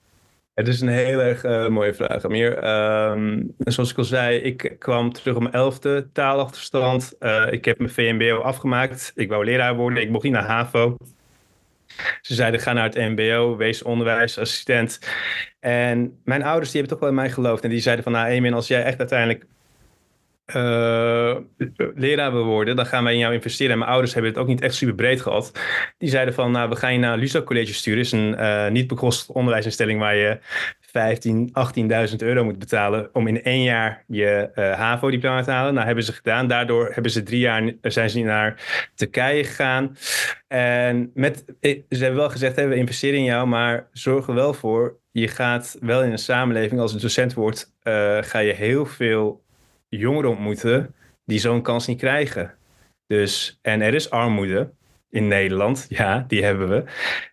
Het 0.59 0.69
is 0.69 0.81
een 0.81 0.89
heel 0.89 1.21
erg 1.21 1.45
uh, 1.45 1.69
mooie 1.69 1.95
vraag, 1.95 2.25
Amir. 2.25 2.65
Um, 3.11 3.55
zoals 3.59 3.91
ik 3.91 3.99
al 3.99 4.05
zei, 4.05 4.39
ik 4.39 4.77
kwam 4.79 5.13
terug 5.13 5.35
op 5.35 5.43
mijn 5.43 5.55
elfde 5.55 6.09
taalachterstand. 6.13 7.15
Uh, 7.21 7.53
ik 7.53 7.65
heb 7.65 7.79
mijn 7.79 7.91
VMBO 7.91 8.41
afgemaakt. 8.41 9.13
Ik 9.15 9.29
wou 9.29 9.45
leraar 9.45 9.77
worden. 9.77 10.03
Ik 10.03 10.11
mocht 10.11 10.25
niet 10.25 10.33
naar 10.33 10.47
HAVO. 10.47 10.97
Ze 12.21 12.35
zeiden, 12.35 12.61
ga 12.61 12.73
naar 12.73 12.85
het 12.85 12.95
MBO, 12.95 13.57
wees 13.57 13.83
onderwijsassistent. 13.83 15.01
En 15.61 16.21
mijn 16.25 16.43
ouders 16.43 16.71
die 16.71 16.81
hebben 16.81 16.99
toch 16.99 17.09
wel 17.09 17.17
in 17.19 17.23
mij 17.25 17.31
geloofd. 17.31 17.65
En 17.65 17.71
die 17.71 17.81
zeiden 17.81 18.05
van, 18.05 18.13
nou 18.13 18.27
Emin, 18.27 18.55
als 18.55 18.69
jij 18.69 18.83
echt 18.83 18.99
uiteindelijk 18.99 19.47
uh, 20.57 21.37
leraar 21.95 22.33
worden, 22.33 22.77
dan 22.77 22.87
gaan 22.87 23.05
wij 23.05 23.13
in 23.13 23.19
jou 23.19 23.35
investeren. 23.35 23.73
En 23.73 23.79
mijn 23.79 23.91
ouders 23.91 24.15
hebben 24.15 24.31
het 24.31 24.41
ook 24.41 24.47
niet 24.47 24.61
echt 24.61 24.75
super 24.75 24.95
breed 24.95 25.21
gehad. 25.21 25.53
Die 25.99 26.09
zeiden 26.09 26.35
van, 26.35 26.51
nou, 26.51 26.69
we 26.69 26.77
gaan 26.77 26.93
je 26.93 26.99
naar 26.99 27.19
Luso 27.19 27.43
College 27.43 27.75
sturen. 27.75 28.01
is 28.01 28.13
een 28.13 28.37
uh, 28.39 28.69
niet 28.69 28.87
bekostigd 28.87 29.31
onderwijsinstelling 29.31 30.01
waar 30.01 30.17
je 30.17 30.39
15, 30.81 31.53
18.000 32.11 32.17
euro 32.17 32.45
moet 32.45 32.59
betalen 32.59 33.09
om 33.13 33.27
in 33.27 33.43
één 33.43 33.63
jaar 33.63 34.05
je 34.07 34.51
uh, 34.55 34.73
HAVO-diploma 34.73 35.43
te 35.43 35.51
halen. 35.51 35.75
Nou, 35.75 35.87
hebben 35.87 36.05
ze 36.05 36.13
gedaan. 36.13 36.47
Daardoor 36.47 36.91
hebben 36.93 37.13
ze 37.13 37.23
drie 37.23 37.41
jaar, 37.41 37.73
zijn 37.83 38.11
ze 38.11 38.21
naar 38.21 38.91
Turkije 38.95 39.45
gegaan. 39.45 39.97
En 40.49 41.11
met, 41.15 41.45
ze 41.61 41.85
hebben 41.89 42.17
wel 42.17 42.31
gezegd, 42.31 42.57
hey, 42.57 42.69
we 42.69 42.75
investeren 42.75 43.19
in 43.19 43.25
jou, 43.25 43.47
maar 43.47 43.89
zorg 43.93 44.29
er 44.29 44.35
wel 44.35 44.55
voor, 44.55 44.99
je 45.11 45.29
gaat 45.29 45.77
wel 45.81 46.03
in 46.03 46.13
een 46.13 46.19
samenleving, 46.19 46.81
als 46.81 46.93
een 46.93 47.01
docent 47.01 47.35
wordt, 47.35 47.73
ga 48.21 48.39
je 48.39 48.53
heel 48.53 48.87
veel 48.87 49.47
jongeren 49.89 50.31
ontmoeten 50.31 50.95
die 51.25 51.39
zo'n 51.39 51.63
kans 51.63 51.87
niet 51.87 51.99
krijgen. 51.99 52.55
Dus, 53.07 53.59
en 53.63 53.81
er 53.81 53.95
is 53.95 54.11
armoede 54.11 54.71
in 55.11 55.29
Nederland, 55.29 55.87
ja, 55.99 56.25
die 56.29 56.45
hebben 56.45 56.69
we. 56.69 56.85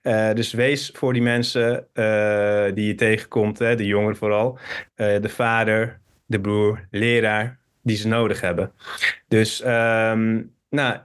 Uh, 0.03 0.33
dus 0.33 0.53
wees 0.53 0.89
voor 0.93 1.13
die 1.13 1.21
mensen 1.21 1.87
uh, 1.93 2.65
die 2.73 2.87
je 2.87 2.95
tegenkomt, 2.95 3.59
hè, 3.59 3.75
de 3.75 3.85
jongeren 3.85 4.15
vooral, 4.15 4.57
uh, 4.95 5.21
de 5.21 5.29
vader, 5.29 5.99
de 6.25 6.41
broer, 6.41 6.87
leraar, 6.91 7.59
die 7.81 7.97
ze 7.97 8.07
nodig 8.07 8.41
hebben. 8.41 8.71
Dus, 9.27 9.61
um, 9.65 10.53
nou, 10.69 10.97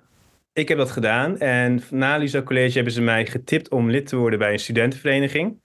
ik 0.52 0.68
heb 0.68 0.78
dat 0.78 0.90
gedaan 0.90 1.38
en 1.38 1.82
na 1.90 2.16
Lisa 2.16 2.42
College 2.42 2.74
hebben 2.74 2.92
ze 2.92 3.02
mij 3.02 3.26
getipt 3.26 3.68
om 3.68 3.90
lid 3.90 4.06
te 4.06 4.16
worden 4.16 4.38
bij 4.38 4.52
een 4.52 4.58
studentenvereniging. 4.58 5.62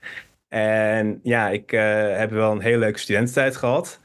En 0.48 1.20
ja, 1.24 1.50
ik 1.50 1.70
heb 2.18 2.30
wel 2.30 2.52
een 2.52 2.62
heel 2.62 2.80
leuke 2.80 3.00
studententijd 3.00 3.56
gehad. 3.56 4.00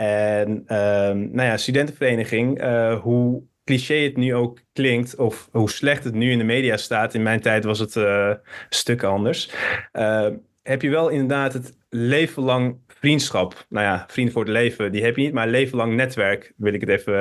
En 0.00 0.50
um, 0.50 1.30
nou 1.32 1.42
ja, 1.42 1.56
studentenvereniging, 1.56 2.62
uh, 2.62 3.00
hoe 3.00 3.42
cliché 3.64 3.94
het 3.94 4.16
nu 4.16 4.34
ook 4.34 4.60
klinkt, 4.72 5.16
of 5.16 5.48
hoe 5.52 5.70
slecht 5.70 6.04
het 6.04 6.14
nu 6.14 6.30
in 6.30 6.38
de 6.38 6.44
media 6.44 6.76
staat, 6.76 7.14
in 7.14 7.22
mijn 7.22 7.40
tijd 7.40 7.64
was 7.64 7.78
het 7.78 7.94
uh, 7.96 8.32
stuk 8.68 9.02
anders. 9.02 9.54
Uh, 9.92 10.26
heb 10.62 10.82
je 10.82 10.90
wel 10.90 11.08
inderdaad 11.08 11.52
het 11.52 11.76
leven 11.88 12.42
lang 12.42 12.76
vriendschap. 12.86 13.66
Nou 13.68 13.84
ja, 13.84 14.04
vrienden 14.08 14.34
voor 14.34 14.42
het 14.42 14.52
leven, 14.52 14.92
die 14.92 15.04
heb 15.04 15.16
je 15.16 15.22
niet, 15.22 15.32
maar 15.32 15.48
leven 15.48 15.76
lang 15.76 15.94
netwerk 15.94 16.52
wil 16.56 16.72
ik 16.72 16.80
het 16.80 16.90
even 16.90 17.14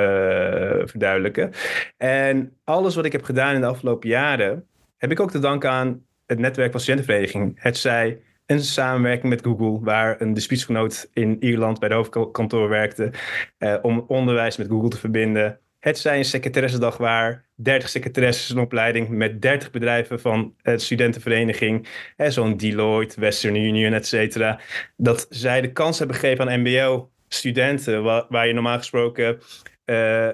verduidelijken. 0.89 1.51
En 1.97 2.57
alles 2.63 2.95
wat 2.95 3.05
ik 3.05 3.11
heb 3.11 3.23
gedaan 3.23 3.55
in 3.55 3.61
de 3.61 3.67
afgelopen 3.67 4.09
jaren, 4.09 4.67
heb 4.97 5.11
ik 5.11 5.19
ook 5.19 5.31
te 5.31 5.39
danken 5.39 5.69
aan 5.69 6.05
het 6.25 6.39
netwerk 6.39 6.71
van 6.71 6.79
studentenvereniging. 6.79 7.53
Het 7.55 7.77
zij 7.77 8.21
een 8.47 8.63
samenwerking 8.63 9.29
met 9.29 9.41
Google, 9.41 9.79
waar 9.81 10.21
een 10.21 10.33
dispuutsgenoot 10.33 11.09
in 11.13 11.37
Ierland 11.39 11.79
bij 11.79 11.89
de 11.89 11.95
hoofdkantoor 11.95 12.69
werkte, 12.69 13.11
uh, 13.59 13.75
om 13.81 14.05
onderwijs 14.07 14.57
met 14.57 14.67
Google 14.67 14.89
te 14.89 14.97
verbinden. 14.97 15.59
Het 15.79 15.97
zijn 15.97 16.17
een 16.17 16.25
secretaressendag 16.25 16.97
waar 16.97 17.45
30 17.55 17.89
secretaresses 17.89 18.49
een 18.49 18.59
opleiding 18.59 19.09
met 19.09 19.41
30 19.41 19.71
bedrijven 19.71 20.19
van 20.19 20.55
de 20.61 20.77
studentenvereniging, 20.77 21.87
zo'n 22.17 22.57
Deloitte, 22.57 23.19
Western 23.19 23.55
Union, 23.55 23.93
et 23.93 24.07
cetera, 24.07 24.59
dat 24.97 25.25
zij 25.29 25.61
de 25.61 25.71
kans 25.71 25.97
hebben 25.97 26.17
gegeven 26.17 26.49
aan 26.49 26.61
MBO-studenten, 26.61 28.03
waar, 28.03 28.25
waar, 28.29 28.47
je 28.47 28.53
normaal 28.53 28.77
gesproken 28.77 29.39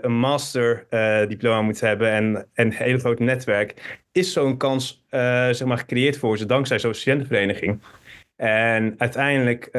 een 0.01 0.19
master 0.19 0.85
diploma 1.27 1.61
moet 1.61 1.79
hebben 1.79 2.11
en, 2.11 2.35
en 2.35 2.65
een 2.65 2.73
hele 2.73 2.99
groot 2.99 3.19
netwerk, 3.19 4.01
is 4.11 4.33
zo'n 4.33 4.57
kans 4.57 5.05
zeg 5.51 5.65
maar 5.65 5.77
gecreëerd 5.77 6.17
voor 6.17 6.37
ze 6.37 6.45
dankzij 6.45 6.79
zo'n 6.79 6.93
studentenvereniging. 6.93 7.79
En 8.45 8.95
uiteindelijk 8.97 9.69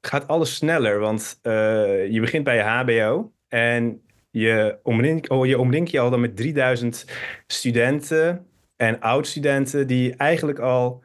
gaat 0.00 0.26
alles 0.26 0.54
sneller, 0.54 0.98
want 0.98 1.38
je 1.42 2.18
begint 2.20 2.44
bij 2.44 2.56
je 2.56 2.62
HBO 2.62 3.32
en 3.48 4.02
je 4.30 4.78
omringt 4.82 5.28
oh, 5.28 5.46
je, 5.46 5.82
je 5.84 6.00
al 6.00 6.10
dan 6.10 6.20
met 6.20 6.36
3000 6.36 7.06
studenten 7.46 8.46
en 8.76 9.00
oud-studenten 9.00 9.86
die 9.86 10.16
eigenlijk 10.16 10.58
al 10.58 11.02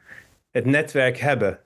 het 0.51 0.65
netwerk 0.65 1.17
hebben. 1.17 1.59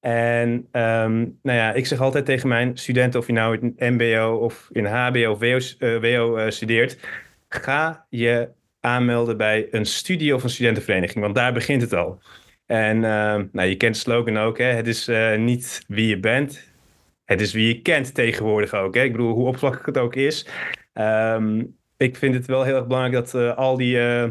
En 0.00 0.48
um, 0.50 1.38
nou 1.42 1.58
ja, 1.58 1.72
ik 1.72 1.86
zeg 1.86 2.00
altijd 2.00 2.24
tegen 2.24 2.48
mijn 2.48 2.76
studenten, 2.76 3.20
of 3.20 3.26
je 3.26 3.32
nou 3.32 3.58
in 3.58 3.94
MBO 3.94 4.38
of 4.42 4.68
in 4.72 4.84
HBO 4.84 5.30
of 5.30 5.38
WO, 6.00 6.38
uh, 6.38 6.50
studeert, 6.50 6.98
ga 7.48 8.06
je 8.10 8.48
aanmelden 8.80 9.36
bij 9.36 9.66
een 9.70 9.86
studie 9.86 10.34
of 10.34 10.42
een 10.42 10.50
studentenvereniging, 10.50 11.24
want 11.24 11.34
daar 11.34 11.52
begint 11.52 11.82
het 11.82 11.92
al. 11.92 12.20
En 12.66 12.96
uh, 12.96 13.02
nou, 13.52 13.68
je 13.68 13.76
kent 13.76 13.94
de 13.94 14.00
slogan 14.00 14.36
ook, 14.36 14.58
hè? 14.58 14.64
het 14.64 14.86
is 14.86 15.08
uh, 15.08 15.36
niet 15.36 15.84
wie 15.88 16.08
je 16.08 16.20
bent, 16.20 16.72
het 17.24 17.40
is 17.40 17.52
wie 17.52 17.66
je 17.66 17.82
kent 17.82 18.14
tegenwoordig 18.14 18.74
ook. 18.74 18.94
Hè? 18.94 19.02
Ik 19.02 19.12
bedoel, 19.12 19.32
hoe 19.32 19.46
oppervlakkig 19.46 19.86
het 19.86 19.98
ook 19.98 20.14
is. 20.14 20.48
Um, 20.94 21.76
ik 21.96 22.16
vind 22.16 22.34
het 22.34 22.46
wel 22.46 22.62
heel 22.62 22.76
erg 22.76 22.86
belangrijk 22.86 23.24
dat 23.24 23.34
uh, 23.34 23.56
al 23.56 23.76
die, 23.76 23.96
uh, 23.96 24.28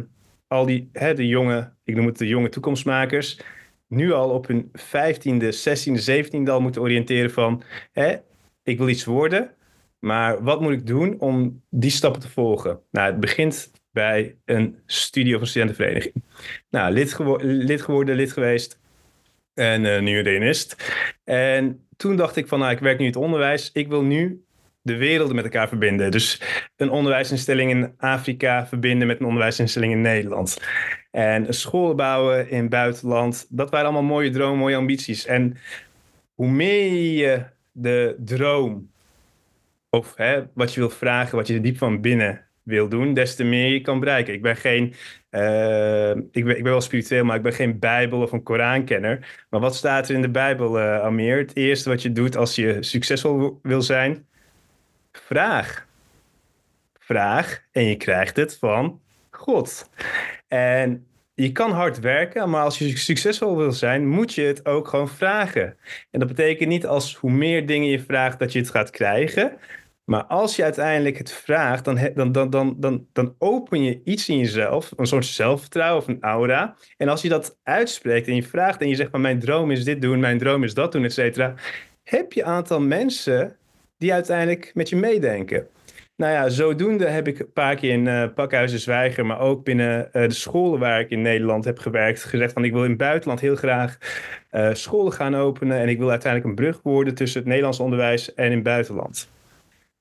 al 0.47 0.65
die 0.65 0.89
hè, 0.91 1.13
de 1.13 1.27
jonge, 1.27 1.73
ik 1.83 1.95
noem 1.95 2.05
het 2.05 2.17
de 2.17 2.27
jonge 2.27 2.49
toekomstmakers, 2.49 3.39
nu 3.87 4.11
al 4.11 4.29
op 4.29 4.47
hun 4.47 4.71
15e, 4.77 5.43
16e, 5.43 6.11
17e 6.11 6.49
al 6.49 6.61
moeten 6.61 6.81
oriënteren 6.81 7.31
van, 7.31 7.63
hè, 7.91 8.15
ik 8.63 8.77
wil 8.77 8.87
iets 8.87 9.05
worden, 9.05 9.55
maar 9.99 10.43
wat 10.43 10.61
moet 10.61 10.73
ik 10.73 10.87
doen 10.87 11.19
om 11.19 11.63
die 11.69 11.91
stappen 11.91 12.21
te 12.21 12.29
volgen? 12.29 12.79
Nou, 12.91 13.11
het 13.11 13.19
begint 13.19 13.71
bij 13.93 14.35
een 14.45 14.79
studie 14.85 15.35
of 15.35 15.41
een 15.41 15.47
studentenvereniging. 15.47 16.13
Nou, 16.69 16.93
lid, 16.93 17.17
lid 17.41 17.81
geworden, 17.81 18.15
lid 18.15 18.31
geweest 18.31 18.79
en 19.53 19.83
uh, 19.83 20.01
nu. 20.01 20.53
En 21.23 21.87
toen 21.97 22.15
dacht 22.15 22.35
ik 22.35 22.47
van, 22.47 22.59
nou, 22.59 22.71
ik 22.71 22.79
werk 22.79 22.97
nu 22.97 23.05
in 23.05 23.11
het 23.11 23.21
onderwijs. 23.21 23.69
Ik 23.73 23.87
wil 23.87 24.03
nu 24.03 24.43
de 24.81 24.95
werelden 24.95 25.35
met 25.35 25.43
elkaar 25.43 25.67
verbinden. 25.67 26.11
Dus 26.11 26.41
een 26.75 26.89
onderwijsinstelling 26.89 27.71
in 27.71 27.93
Afrika 27.97 28.67
verbinden 28.67 29.07
met 29.07 29.19
een 29.19 29.25
onderwijsinstelling 29.25 29.93
in 29.93 30.01
Nederland. 30.01 30.61
En 31.11 31.53
scholen 31.53 31.95
bouwen 31.95 32.49
in 32.49 32.61
het 32.61 32.69
buitenland. 32.69 33.45
Dat 33.49 33.69
waren 33.69 33.85
allemaal 33.85 34.03
mooie 34.03 34.29
dromen, 34.29 34.57
mooie 34.57 34.75
ambities. 34.75 35.25
En 35.25 35.57
hoe 36.33 36.49
meer 36.49 36.93
je 36.93 37.43
de 37.71 38.15
droom 38.19 38.91
of 39.89 40.13
hè, 40.15 40.43
wat 40.53 40.73
je 40.73 40.79
wil 40.79 40.89
vragen, 40.89 41.37
wat 41.37 41.47
je 41.47 41.61
diep 41.61 41.77
van 41.77 42.01
binnen 42.01 42.45
wil 42.63 42.89
doen, 42.89 43.13
des 43.13 43.35
te 43.35 43.43
meer 43.43 43.71
je 43.71 43.81
kan 43.81 43.99
bereiken. 43.99 44.33
Ik 44.33 44.41
ben 44.41 44.55
geen, 44.55 44.93
uh, 45.31 46.09
ik, 46.09 46.45
ben, 46.45 46.57
ik 46.57 46.63
ben 46.63 46.71
wel 46.71 46.81
spiritueel, 46.81 47.23
maar 47.25 47.35
ik 47.35 47.41
ben 47.41 47.53
geen 47.53 47.79
Bijbel 47.79 48.21
of 48.21 48.31
een 48.31 48.43
Korankenner. 48.43 49.45
Maar 49.49 49.59
wat 49.59 49.75
staat 49.75 50.09
er 50.09 50.15
in 50.15 50.21
de 50.21 50.29
Bijbel, 50.29 50.79
uh, 50.79 50.99
Amir? 50.99 51.37
Het 51.37 51.55
eerste 51.55 51.89
wat 51.89 52.01
je 52.01 52.11
doet 52.11 52.37
als 52.37 52.55
je 52.55 52.77
succesvol 52.79 53.59
wil 53.61 53.81
zijn, 53.81 54.27
vraag. 55.11 55.87
Vraag 56.99 57.63
en 57.71 57.83
je 57.85 57.95
krijgt 57.95 58.35
het 58.35 58.57
van 58.57 59.01
God. 59.29 59.89
En 60.47 61.07
je 61.35 61.51
kan 61.51 61.71
hard 61.71 61.99
werken, 61.99 62.49
maar 62.49 62.63
als 62.63 62.77
je 62.77 62.97
succesvol 62.97 63.57
wil 63.57 63.71
zijn, 63.71 64.07
moet 64.07 64.33
je 64.33 64.41
het 64.41 64.65
ook 64.65 64.87
gewoon 64.87 65.09
vragen. 65.09 65.77
En 66.11 66.19
dat 66.19 66.27
betekent 66.27 66.69
niet 66.69 66.85
als 66.85 67.15
hoe 67.15 67.31
meer 67.31 67.65
dingen 67.65 67.89
je 67.89 67.99
vraagt 67.99 68.39
dat 68.39 68.51
je 68.51 68.59
het 68.59 68.69
gaat 68.69 68.89
krijgen. 68.89 69.57
Maar 70.05 70.23
als 70.23 70.55
je 70.55 70.63
uiteindelijk 70.63 71.17
het 71.17 71.31
vraagt, 71.31 71.85
dan, 71.85 71.99
dan, 72.15 72.31
dan, 72.31 72.49
dan, 72.49 72.75
dan, 72.77 73.07
dan 73.13 73.35
open 73.37 73.83
je 73.83 74.01
iets 74.03 74.29
in 74.29 74.37
jezelf, 74.37 74.91
een 74.95 75.05
soort 75.05 75.25
zelfvertrouwen 75.25 76.01
of 76.01 76.07
een 76.07 76.21
aura. 76.21 76.75
En 76.97 77.09
als 77.09 77.21
je 77.21 77.29
dat 77.29 77.59
uitspreekt 77.63 78.27
en 78.27 78.35
je 78.35 78.43
vraagt 78.43 78.81
en 78.81 78.89
je 78.89 78.95
zegt 78.95 79.09
van 79.11 79.21
mijn 79.21 79.39
droom 79.39 79.71
is 79.71 79.83
dit 79.83 80.01
doen, 80.01 80.19
mijn 80.19 80.37
droom 80.37 80.63
is 80.63 80.73
dat 80.73 80.91
doen, 80.91 81.03
et 81.03 81.13
cetera. 81.13 81.53
Heb 82.03 82.33
je 82.33 82.41
een 82.41 82.47
aantal 82.47 82.81
mensen 82.81 83.55
die 83.97 84.13
uiteindelijk 84.13 84.71
met 84.73 84.89
je 84.89 84.95
meedenken. 84.95 85.67
Nou 86.15 86.33
ja, 86.33 86.49
zodoende 86.49 87.05
heb 87.05 87.27
ik 87.27 87.39
een 87.39 87.51
paar 87.53 87.75
keer 87.75 87.91
in 87.91 88.05
uh, 88.05 88.23
Pakhuizen 88.35 88.79
Zwijger, 88.79 89.25
maar 89.25 89.39
ook 89.39 89.63
binnen 89.63 90.09
uh, 90.13 90.23
de 90.27 90.33
scholen 90.33 90.79
waar 90.79 90.99
ik 90.99 91.09
in 91.09 91.21
Nederland 91.21 91.65
heb 91.65 91.79
gewerkt, 91.79 92.23
gezegd 92.23 92.53
van 92.53 92.63
ik 92.63 92.71
wil 92.71 92.83
in 92.83 92.89
het 92.89 92.97
buitenland 92.97 93.39
heel 93.39 93.55
graag 93.55 93.97
uh, 94.51 94.73
scholen 94.73 95.13
gaan 95.13 95.35
openen 95.35 95.77
en 95.77 95.89
ik 95.89 95.97
wil 95.97 96.09
uiteindelijk 96.09 96.49
een 96.49 96.65
brug 96.65 96.79
worden 96.83 97.15
tussen 97.15 97.39
het 97.39 97.47
Nederlands 97.49 97.79
onderwijs 97.79 98.33
en 98.33 98.45
in 98.45 98.51
het 98.51 98.63
buitenland. 98.63 99.31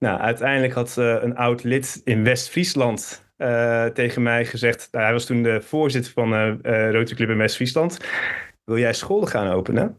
Nou, 0.03 0.21
uiteindelijk 0.21 0.73
had 0.73 0.97
een 0.97 1.37
oud 1.37 1.65
lid 1.65 2.01
in 2.05 2.25
West-Friesland 2.25 3.25
tegen 3.95 4.23
mij 4.23 4.45
gezegd, 4.45 4.89
nou, 4.91 5.05
hij 5.05 5.13
was 5.13 5.25
toen 5.25 5.43
de 5.43 5.61
voorzitter 5.61 6.13
van 6.13 6.33
uh, 6.33 6.91
Rotary 6.91 7.15
Club 7.15 7.29
in 7.29 7.37
West-Friesland, 7.37 7.99
wil 8.65 8.79
jij 8.79 8.93
scholen 8.93 9.29
gaan 9.29 9.53
openen? 9.53 9.99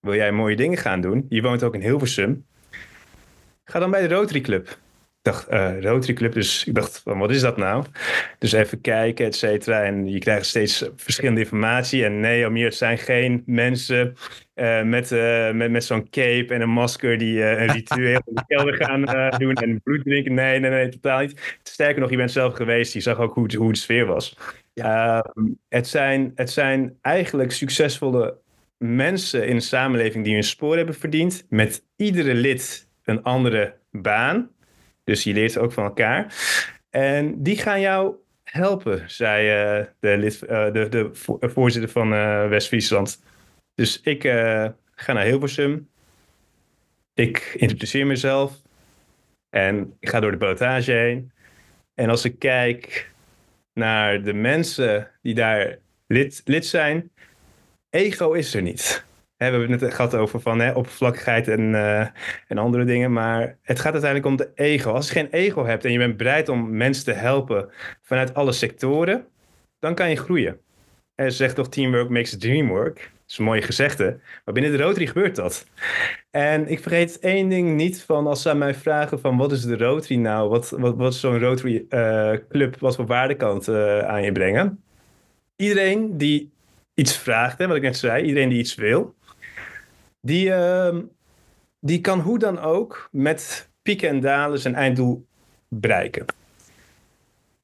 Wil 0.00 0.14
jij 0.14 0.32
mooie 0.32 0.56
dingen 0.56 0.78
gaan 0.78 1.00
doen? 1.00 1.26
Je 1.28 1.42
woont 1.42 1.62
ook 1.62 1.74
in 1.74 1.80
Hilversum. 1.80 2.46
Ga 3.64 3.78
dan 3.78 3.90
bij 3.90 4.08
de 4.08 4.14
Rotary 4.14 4.40
Club. 4.40 4.78
Ik 5.22 5.32
dacht, 5.32 5.50
uh, 5.50 5.80
Rotary 5.80 6.12
Club, 6.12 6.32
dus 6.32 6.64
ik 6.64 6.74
dacht, 6.74 7.02
wat 7.04 7.30
is 7.30 7.40
dat 7.40 7.56
nou? 7.56 7.84
Dus 8.38 8.52
even 8.52 8.80
kijken, 8.80 9.26
et 9.26 9.34
cetera. 9.34 9.82
En 9.82 10.08
je 10.08 10.18
krijgt 10.18 10.46
steeds 10.46 10.90
verschillende 10.96 11.40
informatie. 11.40 12.04
En 12.04 12.20
nee, 12.20 12.44
Amir, 12.44 12.64
het 12.64 12.74
zijn 12.74 12.98
geen 12.98 13.42
mensen 13.46 14.14
uh, 14.54 14.82
met, 14.82 15.10
uh, 15.10 15.52
met, 15.52 15.70
met 15.70 15.84
zo'n 15.84 16.10
cape 16.10 16.54
en 16.54 16.60
een 16.60 16.70
masker 16.70 17.18
die 17.18 17.44
een 17.44 17.72
ritueel 17.72 18.22
in 18.24 18.34
de 18.34 18.44
kelder 18.46 18.74
gaan 18.74 19.04
doen 19.38 19.54
en 19.54 19.80
bloed 19.82 20.04
drinken. 20.04 20.34
Nee, 20.34 20.58
nee, 20.58 20.70
nee, 20.70 20.88
totaal 20.88 21.20
niet. 21.20 21.58
Sterker 21.62 22.00
nog, 22.00 22.10
je 22.10 22.16
bent 22.16 22.32
zelf 22.32 22.54
geweest, 22.54 22.92
je 22.92 23.00
zag 23.00 23.18
ook 23.18 23.34
hoe, 23.34 23.56
hoe 23.56 23.72
de 23.72 23.78
sfeer 23.78 24.06
was. 24.06 24.36
Ja. 24.74 25.20
Ehm, 25.22 25.46
het, 25.68 25.88
zijn, 25.88 26.32
het 26.34 26.50
zijn 26.50 26.96
eigenlijk 27.00 27.52
succesvolle 27.52 28.38
mensen 28.78 29.46
in 29.46 29.56
de 29.56 29.62
samenleving 29.62 30.24
die 30.24 30.34
hun 30.34 30.42
spoor 30.42 30.76
hebben 30.76 30.94
verdiend. 30.94 31.46
Met 31.48 31.84
iedere 31.96 32.34
lid 32.34 32.88
een 33.04 33.22
andere 33.22 33.74
baan. 33.90 34.50
Dus 35.10 35.22
je 35.22 35.32
leert 35.32 35.58
ook 35.58 35.72
van 35.72 35.84
elkaar. 35.84 36.34
En 36.90 37.42
die 37.42 37.56
gaan 37.56 37.80
jou 37.80 38.14
helpen, 38.44 39.10
zei 39.10 39.46
uh, 39.78 39.86
de, 40.00 40.16
lid, 40.16 40.42
uh, 40.42 40.72
de, 40.72 40.88
de 40.88 41.10
voorzitter 41.40 41.90
van 41.90 42.10
West-Friesland. 42.48 43.22
Dus 43.74 44.00
ik 44.00 44.22
ga 44.94 45.12
naar 45.12 45.24
Hilversum. 45.24 45.88
Ik 47.14 47.54
introduceer 47.56 48.06
mezelf. 48.06 48.52
En 49.48 49.96
ik 50.00 50.08
ga 50.08 50.20
door 50.20 50.30
de 50.30 50.36
pilotage 50.36 50.92
heen. 50.92 51.32
En 51.94 52.10
als 52.10 52.24
ik 52.24 52.38
kijk 52.38 53.10
naar 53.72 54.22
de 54.22 54.32
mensen 54.32 55.10
die 55.22 55.34
daar 55.34 55.78
lid, 56.06 56.42
lid 56.44 56.66
zijn, 56.66 57.10
ego 57.90 58.32
is 58.32 58.54
er 58.54 58.62
niet 58.62 59.04
we 59.48 59.56
hebben 59.56 59.70
het 59.70 59.80
net 59.80 59.94
gehad 59.94 60.14
over 60.14 60.40
van 60.40 60.60
hè, 60.60 60.72
oppervlakkigheid 60.72 61.48
en, 61.48 61.60
uh, 61.60 62.00
en 62.46 62.58
andere 62.58 62.84
dingen. 62.84 63.12
Maar 63.12 63.58
het 63.62 63.80
gaat 63.80 63.92
uiteindelijk 63.92 64.30
om 64.30 64.36
de 64.36 64.50
ego. 64.54 64.92
Als 64.92 65.06
je 65.06 65.12
geen 65.12 65.30
ego 65.30 65.64
hebt 65.64 65.84
en 65.84 65.92
je 65.92 65.98
bent 65.98 66.16
bereid 66.16 66.48
om 66.48 66.76
mensen 66.76 67.04
te 67.04 67.12
helpen 67.12 67.70
vanuit 68.02 68.34
alle 68.34 68.52
sectoren, 68.52 69.26
dan 69.78 69.94
kan 69.94 70.10
je 70.10 70.16
groeien. 70.16 70.60
En 71.14 71.30
ze 71.30 71.36
zegt 71.36 71.54
toch 71.54 71.68
teamwork 71.68 72.08
makes 72.08 72.30
the 72.30 72.36
dream 72.36 72.68
work. 72.68 72.96
Dat 72.96 73.10
is 73.26 73.38
een 73.38 73.44
mooie 73.44 73.62
gezegde. 73.62 74.18
Maar 74.44 74.54
binnen 74.54 74.72
de 74.72 74.82
Rotary 74.82 75.06
gebeurt 75.06 75.36
dat. 75.36 75.66
En 76.30 76.68
ik 76.68 76.80
vergeet 76.80 77.18
één 77.18 77.48
ding 77.48 77.76
niet 77.76 78.02
van 78.02 78.26
als 78.26 78.42
ze 78.42 78.50
aan 78.50 78.58
mij 78.58 78.74
vragen 78.74 79.20
van 79.20 79.36
wat 79.36 79.52
is 79.52 79.62
de 79.62 79.76
Rotary 79.76 80.20
nou? 80.20 80.48
Wat, 80.48 80.70
wat, 80.70 80.96
wat 80.96 81.14
zo'n 81.14 81.38
Rotary 81.38 81.84
uh, 81.88 82.32
club? 82.48 82.78
Wat 82.78 82.96
voor 82.96 83.06
waarde 83.06 83.34
kan 83.34 83.54
het 83.54 83.66
uh, 83.66 83.98
aan 83.98 84.22
je 84.22 84.32
brengen? 84.32 84.82
Iedereen 85.56 86.18
die 86.18 86.50
iets 86.94 87.18
vraagt, 87.18 87.58
hè, 87.58 87.66
wat 87.66 87.76
ik 87.76 87.82
net 87.82 87.96
zei. 87.96 88.24
Iedereen 88.24 88.48
die 88.48 88.58
iets 88.58 88.74
wil 88.74 89.14
die, 90.20 90.48
uh, 90.48 90.98
die 91.80 92.00
kan 92.00 92.20
hoe 92.20 92.38
dan 92.38 92.58
ook 92.58 93.08
met 93.12 93.68
pieken 93.82 94.08
en 94.08 94.20
dalen 94.20 94.58
zijn 94.58 94.74
einddoel 94.74 95.26
bereiken. 95.68 96.26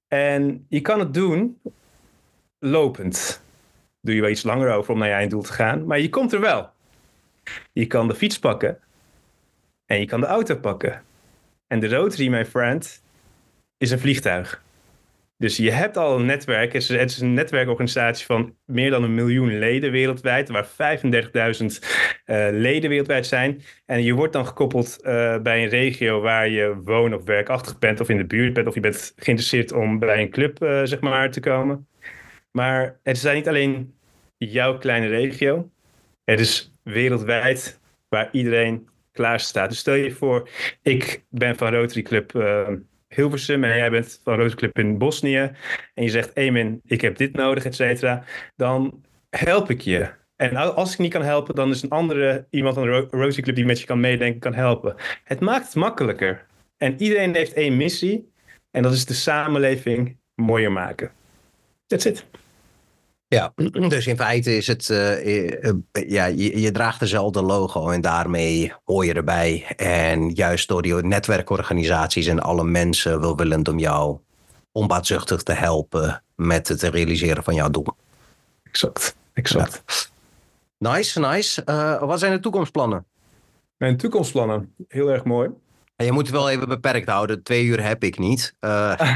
En 0.08 0.66
je 0.68 0.80
kan 0.80 0.98
het 0.98 1.14
doen 1.14 1.60
lopend. 2.58 3.42
Doe 4.00 4.14
je 4.14 4.20
wel 4.20 4.30
iets 4.30 4.42
langer 4.42 4.72
over 4.72 4.92
om 4.92 4.98
naar 4.98 5.08
je 5.08 5.14
einddoel 5.14 5.42
te 5.42 5.52
gaan, 5.52 5.86
maar 5.86 6.00
je 6.00 6.08
komt 6.08 6.32
er 6.32 6.40
wel. 6.40 6.70
Je 7.72 7.86
kan 7.86 8.08
de 8.08 8.14
fiets 8.14 8.38
pakken 8.38 8.78
en 9.86 10.00
je 10.00 10.06
kan 10.06 10.20
de 10.20 10.26
auto 10.26 10.56
pakken. 10.56 11.02
En 11.66 11.80
de 11.80 11.88
Rotary, 11.88 12.28
my 12.28 12.46
friend, 12.46 13.02
is 13.76 13.90
een 13.90 13.98
vliegtuig. 13.98 14.64
Dus 15.38 15.56
je 15.56 15.70
hebt 15.70 15.96
al 15.96 16.18
een 16.18 16.26
netwerk. 16.26 16.72
Het 16.72 16.90
is 16.90 17.20
een 17.20 17.34
netwerkorganisatie 17.34 18.26
van 18.26 18.56
meer 18.64 18.90
dan 18.90 19.02
een 19.02 19.14
miljoen 19.14 19.58
leden 19.58 19.90
wereldwijd, 19.90 20.48
waar 20.48 20.66
35.000 20.66 20.70
uh, 22.26 22.48
leden 22.50 22.90
wereldwijd 22.90 23.26
zijn. 23.26 23.62
En 23.86 24.02
je 24.02 24.14
wordt 24.14 24.32
dan 24.32 24.46
gekoppeld 24.46 24.98
uh, 25.00 25.38
bij 25.38 25.62
een 25.62 25.68
regio 25.68 26.20
waar 26.20 26.48
je 26.48 26.80
woon- 26.84 27.14
of 27.14 27.24
werkachtig 27.24 27.78
bent, 27.78 28.00
of 28.00 28.08
in 28.08 28.16
de 28.16 28.24
buurt 28.24 28.52
bent, 28.52 28.66
of 28.66 28.74
je 28.74 28.80
bent 28.80 29.12
geïnteresseerd 29.16 29.72
om 29.72 29.98
bij 29.98 30.22
een 30.22 30.30
club 30.30 30.62
uh, 30.62 30.80
zeg 30.84 31.00
maar, 31.00 31.30
te 31.30 31.40
komen. 31.40 31.88
Maar 32.50 32.98
het 33.02 33.16
is 33.16 33.32
niet 33.32 33.48
alleen 33.48 33.94
jouw 34.36 34.78
kleine 34.78 35.06
regio. 35.06 35.70
Het 36.24 36.40
is 36.40 36.72
wereldwijd 36.82 37.80
waar 38.08 38.28
iedereen 38.32 38.88
klaar 39.12 39.40
staat. 39.40 39.68
Dus 39.68 39.78
stel 39.78 39.94
je 39.94 40.10
voor, 40.10 40.48
ik 40.82 41.24
ben 41.30 41.56
van 41.56 41.74
Rotary 41.74 42.02
Club 42.02 42.32
Hilversum 43.16 43.64
en 43.64 43.76
jij 43.76 43.90
bent 43.90 44.20
van 44.24 44.34
Rotary 44.34 44.54
Club 44.54 44.78
in 44.78 44.98
Bosnië. 44.98 45.50
En 45.94 46.02
je 46.02 46.08
zegt, 46.08 46.36
Emin, 46.36 46.80
ik 46.84 47.00
heb 47.00 47.16
dit 47.16 47.32
nodig, 47.32 47.64
et 47.64 47.74
cetera. 47.74 48.24
Dan 48.56 49.04
help 49.30 49.70
ik 49.70 49.80
je. 49.80 50.08
En 50.36 50.56
als 50.56 50.92
ik 50.92 50.98
niet 50.98 51.12
kan 51.12 51.22
helpen, 51.22 51.54
dan 51.54 51.70
is 51.70 51.82
een 51.82 51.90
andere 51.90 52.46
iemand 52.50 52.74
van 52.74 52.84
de 52.84 52.90
Rotary 52.90 53.42
Club 53.42 53.54
die 53.54 53.64
met 53.64 53.80
je 53.80 53.86
kan 53.86 54.00
meedenken, 54.00 54.40
kan 54.40 54.54
helpen. 54.54 54.94
Het 55.24 55.40
maakt 55.40 55.66
het 55.66 55.74
makkelijker. 55.74 56.46
En 56.76 57.02
iedereen 57.02 57.34
heeft 57.34 57.52
één 57.52 57.76
missie. 57.76 58.32
En 58.70 58.82
dat 58.82 58.92
is 58.92 59.04
de 59.04 59.14
samenleving 59.14 60.16
mooier 60.34 60.72
maken. 60.72 61.10
That's 61.86 62.04
it. 62.04 62.26
Ja, 63.28 63.52
dus 63.88 64.06
in 64.06 64.16
feite 64.16 64.56
is 64.56 64.66
het, 64.66 64.88
uh, 64.88 65.72
ja, 65.92 66.24
je, 66.24 66.60
je, 66.60 66.70
draagt 66.72 67.00
dezelfde 67.00 67.42
logo 67.42 67.90
en 67.90 68.00
daarmee 68.00 68.72
hoor 68.84 69.04
je 69.04 69.12
erbij. 69.14 69.64
En 69.76 70.30
juist 70.30 70.68
door 70.68 70.82
die 70.82 70.94
netwerkorganisaties 70.94 72.26
en 72.26 72.40
alle 72.40 72.64
mensen 72.64 73.20
wilwillend 73.20 73.68
om 73.68 73.78
jou 73.78 74.18
onbaatzuchtig 74.72 75.42
te 75.42 75.52
helpen 75.52 76.22
met 76.34 76.68
het 76.68 76.82
realiseren 76.82 77.44
van 77.44 77.54
jouw 77.54 77.70
doel. 77.70 77.86
Exact, 78.62 79.16
exact. 79.32 80.10
Nice, 80.78 81.20
nice. 81.20 81.62
Uh, 81.66 81.98
wat 82.02 82.18
zijn 82.18 82.32
de 82.32 82.40
toekomstplannen? 82.40 83.04
Mijn 83.76 83.96
toekomstplannen, 83.96 84.74
heel 84.88 85.08
erg 85.08 85.24
mooi. 85.24 85.50
Je 85.96 86.12
moet 86.12 86.26
het 86.26 86.36
wel 86.36 86.50
even 86.50 86.68
beperkt 86.68 87.08
houden. 87.08 87.42
Twee 87.42 87.64
uur 87.64 87.82
heb 87.82 88.04
ik 88.04 88.18
niet. 88.18 88.54
Uh... 88.60 88.94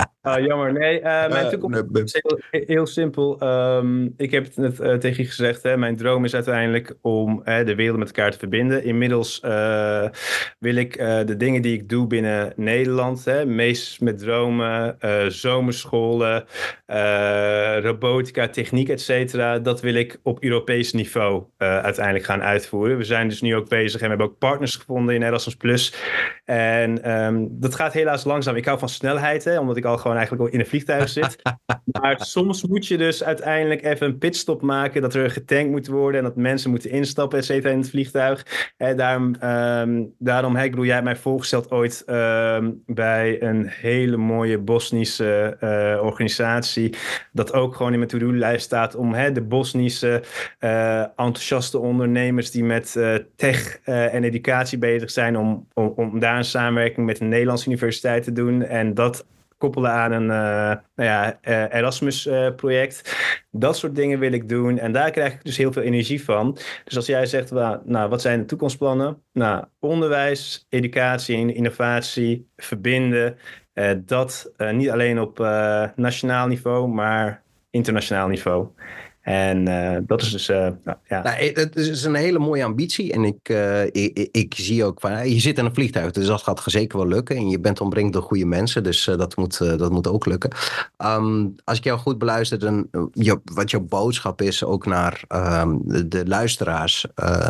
Ah, 0.26 0.44
jammer. 0.44 0.72
Nee, 0.72 0.98
uh, 0.98 1.28
mijn 1.28 1.48
toekomst 1.48 1.84
is 1.92 2.20
heel, 2.22 2.64
heel 2.66 2.86
simpel. 2.86 3.42
Um, 3.42 4.14
ik 4.16 4.30
heb 4.30 4.44
het 4.44 4.56
net 4.56 4.80
uh, 4.80 4.94
tegen 4.94 5.22
je 5.22 5.28
gezegd. 5.28 5.62
Hè, 5.62 5.76
mijn 5.76 5.96
droom 5.96 6.24
is 6.24 6.34
uiteindelijk 6.34 6.94
om 7.00 7.42
de 7.44 7.74
wereld 7.74 7.98
met 7.98 8.06
elkaar 8.06 8.30
te 8.30 8.38
verbinden. 8.38 8.84
Inmiddels 8.84 9.40
wil 10.58 10.74
ik 10.74 10.96
de 11.26 11.34
dingen 11.36 11.62
die 11.62 11.74
ik 11.74 11.88
doe 11.88 12.06
binnen 12.06 12.52
Nederland, 12.56 13.24
hè, 13.24 13.46
meest 13.46 14.00
met 14.00 14.18
dromen, 14.18 14.96
zomerscholen, 15.28 16.44
robotica, 17.82 18.48
techniek, 18.48 18.88
et 18.88 19.00
cetera, 19.00 19.58
dat 19.58 19.80
wil 19.80 19.94
ik 19.94 20.20
op 20.22 20.42
Europees 20.42 20.92
niveau 20.92 21.44
uiteindelijk 21.56 22.24
gaan 22.24 22.42
uitvoeren. 22.42 22.96
We 22.96 23.04
zijn 23.04 23.28
dus 23.28 23.40
nu 23.40 23.56
ook 23.56 23.68
bezig 23.68 24.00
en 24.00 24.02
we 24.02 24.08
hebben 24.08 24.26
ook 24.26 24.38
partners 24.38 24.76
gevonden 24.76 25.14
in 25.14 25.22
Erasmus 25.22 25.56
Plus. 25.56 25.94
En 26.44 27.16
um, 27.16 27.48
dat 27.50 27.74
gaat 27.74 27.92
helaas 27.92 28.24
langzaam. 28.24 28.56
Ik 28.56 28.64
hou 28.64 28.78
van 28.78 28.88
snelheid, 28.88 29.44
hè, 29.44 29.58
omdat 29.58 29.76
ik 29.76 29.84
al 29.84 29.98
gewoon 29.98 30.15
eigenlijk 30.16 30.48
al 30.48 30.54
in 30.54 30.60
een 30.60 30.66
vliegtuig 30.66 31.08
zit. 31.08 31.36
maar 32.00 32.24
soms 32.24 32.66
moet 32.66 32.86
je 32.86 32.96
dus 32.96 33.24
uiteindelijk 33.24 33.84
even 33.84 34.06
een 34.06 34.18
pitstop 34.18 34.62
maken. 34.62 35.02
Dat 35.02 35.14
er 35.14 35.30
getankt 35.30 35.70
moet 35.70 35.86
worden 35.86 36.20
en 36.20 36.26
dat 36.26 36.36
mensen 36.36 36.70
moeten 36.70 36.90
instappen, 36.90 37.38
et 37.38 37.44
cetera, 37.44 37.72
in 37.72 37.78
het 37.78 37.90
vliegtuig. 37.90 38.46
En 38.76 38.96
daarom, 38.96 39.36
um, 39.42 40.14
daarom 40.18 40.56
ik 40.56 40.70
bedoel, 40.70 40.84
jij 40.84 40.94
hebt 40.94 41.06
mij 41.06 41.16
voorgesteld 41.16 41.70
ooit 41.70 42.04
um, 42.06 42.82
bij 42.86 43.42
een 43.42 43.66
hele 43.66 44.16
mooie 44.16 44.58
Bosnische 44.58 45.56
uh, 45.60 46.04
organisatie. 46.04 46.94
Dat 47.32 47.52
ook 47.52 47.76
gewoon 47.76 47.92
in 47.92 47.98
mijn 47.98 48.10
to-do-lijst 48.10 48.64
staat 48.64 48.94
om 48.94 49.14
hè, 49.14 49.32
de 49.32 49.42
Bosnische 49.42 50.22
uh, 50.60 51.00
enthousiaste 51.00 51.78
ondernemers 51.78 52.50
die 52.50 52.64
met 52.64 52.94
uh, 52.98 53.14
tech 53.36 53.78
en 53.84 54.24
educatie 54.24 54.78
bezig 54.78 55.10
zijn, 55.10 55.36
om, 55.36 55.68
om, 55.74 55.92
om 55.96 56.18
daar 56.18 56.36
een 56.36 56.44
samenwerking 56.44 57.06
met 57.06 57.20
een 57.20 57.28
Nederlandse 57.28 57.68
universiteit 57.68 58.22
te 58.22 58.32
doen. 58.32 58.62
En 58.62 58.94
dat 58.94 59.26
koppelen 59.58 59.90
aan 59.90 60.12
een 60.12 60.22
uh, 60.22 60.82
nou 60.94 61.08
ja, 61.10 61.38
uh, 61.42 61.74
Erasmus-project. 61.74 63.16
dat 63.50 63.76
soort 63.76 63.94
dingen 63.94 64.18
wil 64.18 64.32
ik 64.32 64.48
doen. 64.48 64.78
En 64.78 64.92
daar 64.92 65.10
krijg 65.10 65.32
ik 65.32 65.44
dus 65.44 65.56
heel 65.56 65.72
veel 65.72 65.82
energie 65.82 66.24
van. 66.24 66.58
Dus 66.84 66.96
als 66.96 67.06
jij 67.06 67.26
zegt, 67.26 67.50
nou, 67.50 68.08
wat 68.08 68.20
zijn 68.20 68.38
de 68.38 68.44
toekomstplannen? 68.44 69.22
Nou, 69.32 69.64
onderwijs, 69.80 70.66
educatie 70.68 71.54
innovatie 71.54 72.50
verbinden. 72.56 73.38
Dat 74.04 74.52
niet 74.72 74.90
alleen 74.90 75.20
op 75.20 75.38
nationaal 75.96 76.46
niveau, 76.46 76.88
maar 76.88 77.42
internationaal 77.70 78.28
niveau. 78.28 78.68
En 79.26 79.68
uh, 79.68 79.96
dat 80.06 80.22
is 80.22 80.30
dus, 80.30 80.48
uh, 80.48 80.56
nou, 80.56 80.98
ja. 81.08 81.22
Nou, 81.22 81.36
het 81.52 81.76
is 81.76 82.04
een 82.04 82.14
hele 82.14 82.38
mooie 82.38 82.64
ambitie. 82.64 83.12
En 83.12 83.24
ik, 83.24 83.48
ik, 83.92 84.28
ik, 84.32 84.54
zie 84.56 84.84
ook 84.84 85.00
van, 85.00 85.30
je 85.30 85.40
zit 85.40 85.58
in 85.58 85.64
een 85.64 85.74
vliegtuig, 85.74 86.10
dus 86.10 86.26
dat 86.26 86.42
gaat 86.42 86.62
zeker 86.64 86.98
wel 86.98 87.08
lukken. 87.08 87.36
En 87.36 87.48
je 87.48 87.60
bent 87.60 87.80
omringd 87.80 88.12
door 88.12 88.22
goede 88.22 88.46
mensen, 88.46 88.82
dus 88.82 89.04
dat, 89.04 89.36
moet, 89.36 89.58
dat 89.58 89.90
moet 89.90 90.08
ook 90.08 90.26
lukken. 90.26 90.50
Um, 90.98 91.54
als 91.64 91.78
ik 91.78 91.84
jou 91.84 91.98
goed 91.98 92.18
beluister, 92.18 92.58
dan 92.58 92.88
je, 93.12 93.40
wat 93.44 93.70
jouw 93.70 93.80
boodschap 93.80 94.42
is 94.42 94.64
ook 94.64 94.86
naar 94.86 95.24
de, 95.28 96.08
de, 96.08 96.26
luisteraars, 96.26 97.06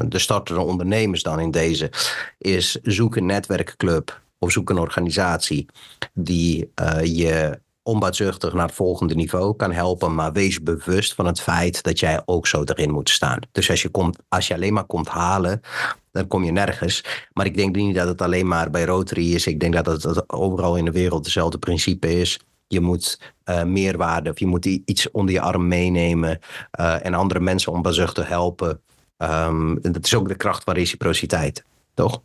de 0.08 0.18
startende 0.18 0.60
ondernemers 0.60 1.22
dan 1.22 1.40
in 1.40 1.50
deze, 1.50 1.90
is 2.38 2.78
zoek 2.82 3.16
een 3.16 3.26
netwerkclub 3.26 4.20
of 4.38 4.52
zoek 4.52 4.70
een 4.70 4.78
organisatie 4.78 5.66
die 6.12 6.70
je 7.02 7.58
onbaatzuchtig 7.86 8.52
naar 8.52 8.66
het 8.66 8.74
volgende 8.74 9.14
niveau 9.14 9.56
kan 9.56 9.72
helpen. 9.72 10.14
Maar 10.14 10.32
wees 10.32 10.62
bewust 10.62 11.14
van 11.14 11.26
het 11.26 11.40
feit 11.40 11.82
dat 11.82 12.00
jij 12.00 12.22
ook 12.24 12.46
zo 12.46 12.62
erin 12.64 12.90
moet 12.90 13.10
staan. 13.10 13.40
Dus 13.52 13.70
als 13.70 13.82
je, 13.82 13.88
komt, 13.88 14.18
als 14.28 14.48
je 14.48 14.54
alleen 14.54 14.72
maar 14.72 14.84
komt 14.84 15.08
halen, 15.08 15.60
dan 16.12 16.26
kom 16.26 16.44
je 16.44 16.52
nergens. 16.52 17.04
Maar 17.32 17.46
ik 17.46 17.56
denk 17.56 17.76
niet 17.76 17.94
dat 17.94 18.08
het 18.08 18.22
alleen 18.22 18.46
maar 18.46 18.70
bij 18.70 18.84
Rotary 18.84 19.34
is. 19.34 19.46
Ik 19.46 19.60
denk 19.60 19.74
dat 19.84 20.02
het 20.02 20.32
overal 20.32 20.76
in 20.76 20.84
de 20.84 20.90
wereld 20.90 21.24
hetzelfde 21.24 21.58
principe 21.58 22.20
is. 22.20 22.40
Je 22.66 22.80
moet 22.80 23.20
uh, 23.44 23.62
meerwaarde 23.62 24.30
of 24.30 24.38
je 24.38 24.46
moet 24.46 24.64
iets 24.64 25.10
onder 25.10 25.34
je 25.34 25.40
arm 25.40 25.68
meenemen 25.68 26.38
uh, 26.80 27.06
en 27.06 27.14
andere 27.14 27.40
mensen 27.40 27.72
onbaatzuchtig 27.72 28.28
helpen. 28.28 28.80
Um, 29.18 29.78
dat 29.80 30.04
is 30.04 30.14
ook 30.14 30.28
de 30.28 30.36
kracht 30.36 30.64
van 30.64 30.74
reciprociteit, 30.74 31.64
toch? 31.94 32.22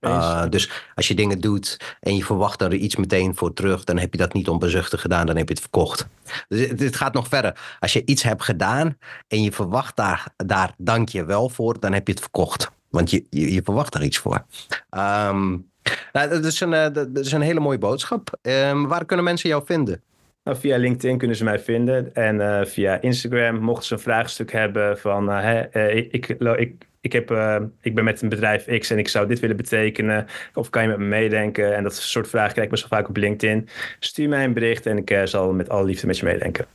Uh, 0.00 0.48
dus 0.48 0.70
als 0.94 1.08
je 1.08 1.14
dingen 1.14 1.40
doet 1.40 1.96
en 2.00 2.16
je 2.16 2.24
verwacht 2.24 2.62
er 2.62 2.74
iets 2.74 2.96
meteen 2.96 3.36
voor 3.36 3.52
terug, 3.52 3.84
dan 3.84 3.98
heb 3.98 4.12
je 4.12 4.18
dat 4.18 4.32
niet 4.32 4.48
onbezuchtig 4.48 5.00
gedaan, 5.00 5.26
dan 5.26 5.36
heb 5.36 5.48
je 5.48 5.54
het 5.54 5.62
verkocht. 5.62 6.06
Dus 6.48 6.68
dit 6.68 6.96
gaat 6.96 7.12
nog 7.12 7.28
verder. 7.28 7.76
Als 7.80 7.92
je 7.92 8.02
iets 8.04 8.22
hebt 8.22 8.42
gedaan 8.42 8.98
en 9.28 9.42
je 9.42 9.52
verwacht 9.52 9.96
daar, 9.96 10.26
daar 10.36 10.74
dank 10.76 11.08
je 11.08 11.24
wel 11.24 11.48
voor, 11.48 11.80
dan 11.80 11.92
heb 11.92 12.06
je 12.06 12.12
het 12.12 12.22
verkocht. 12.22 12.70
Want 12.88 13.10
je, 13.10 13.24
je, 13.30 13.52
je 13.52 13.62
verwacht 13.62 13.94
er 13.94 14.02
iets 14.02 14.18
voor. 14.18 14.44
Um, 14.90 15.70
nou, 16.12 16.28
dat, 16.28 16.44
is 16.44 16.60
een, 16.60 16.72
eh, 16.74 16.92
dat 16.92 17.18
is 17.18 17.32
een 17.32 17.40
hele 17.40 17.60
mooie 17.60 17.78
boodschap. 17.78 18.38
Um, 18.42 18.86
waar 18.86 19.04
kunnen 19.04 19.24
mensen 19.24 19.48
jou 19.48 19.62
vinden? 19.66 20.02
Nou, 20.44 20.56
via 20.56 20.76
LinkedIn 20.76 21.18
kunnen 21.18 21.36
ze 21.36 21.44
mij 21.44 21.58
vinden. 21.58 22.14
En 22.14 22.36
uh, 22.36 22.64
via 22.64 23.00
Instagram, 23.00 23.58
mochten 23.60 23.86
ze 23.86 23.94
een 23.94 24.00
vraagstuk 24.00 24.52
hebben 24.52 24.98
van... 24.98 25.30
Uh, 25.30 25.40
hè, 25.40 25.88
ik, 25.88 26.28
ik, 26.56 26.86
ik 27.04 27.12
heb, 27.12 27.30
uh, 27.30 27.56
ik 27.80 27.94
ben 27.94 28.04
met 28.04 28.22
een 28.22 28.28
bedrijf 28.28 28.78
X 28.78 28.90
en 28.90 28.98
ik 28.98 29.08
zou 29.08 29.26
dit 29.26 29.40
willen 29.40 29.56
betekenen. 29.56 30.26
Of 30.54 30.70
kan 30.70 30.82
je 30.82 30.88
met 30.88 30.98
me 30.98 31.04
meedenken? 31.04 31.74
En 31.76 31.82
dat 31.82 31.94
soort 31.94 32.28
vragen 32.28 32.50
krijg 32.50 32.66
ik 32.66 32.72
best 32.72 32.88
wel 32.88 32.98
vaak 32.98 33.08
op 33.08 33.16
LinkedIn. 33.16 33.68
Stuur 33.98 34.28
mij 34.28 34.44
een 34.44 34.52
bericht 34.52 34.86
en 34.86 34.98
ik 34.98 35.10
uh, 35.10 35.24
zal 35.24 35.52
met 35.52 35.68
alle 35.68 35.84
liefde 35.84 36.06
met 36.06 36.18
je 36.18 36.24
meedenken. 36.24 36.66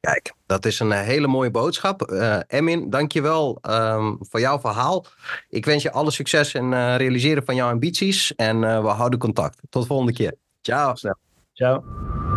Kijk, 0.00 0.32
dat 0.46 0.66
is 0.66 0.80
een 0.80 0.92
hele 0.92 1.26
mooie 1.26 1.50
boodschap. 1.50 2.10
Uh, 2.10 2.38
Emin, 2.46 2.90
dankjewel 2.90 3.58
um, 3.70 4.18
voor 4.20 4.40
jouw 4.40 4.60
verhaal. 4.60 5.06
Ik 5.48 5.64
wens 5.64 5.82
je 5.82 5.92
alle 5.92 6.10
succes 6.10 6.54
in 6.54 6.72
uh, 6.72 6.96
realiseren 6.96 7.44
van 7.44 7.54
jouw 7.54 7.70
ambities. 7.70 8.34
En 8.34 8.62
uh, 8.62 8.80
we 8.80 8.88
houden 8.88 9.18
contact. 9.18 9.58
Tot 9.70 9.82
de 9.82 9.88
volgende 9.88 10.12
keer. 10.12 10.34
Ciao. 10.60 10.94
Snel. 10.94 11.16
Ciao. 11.52 12.27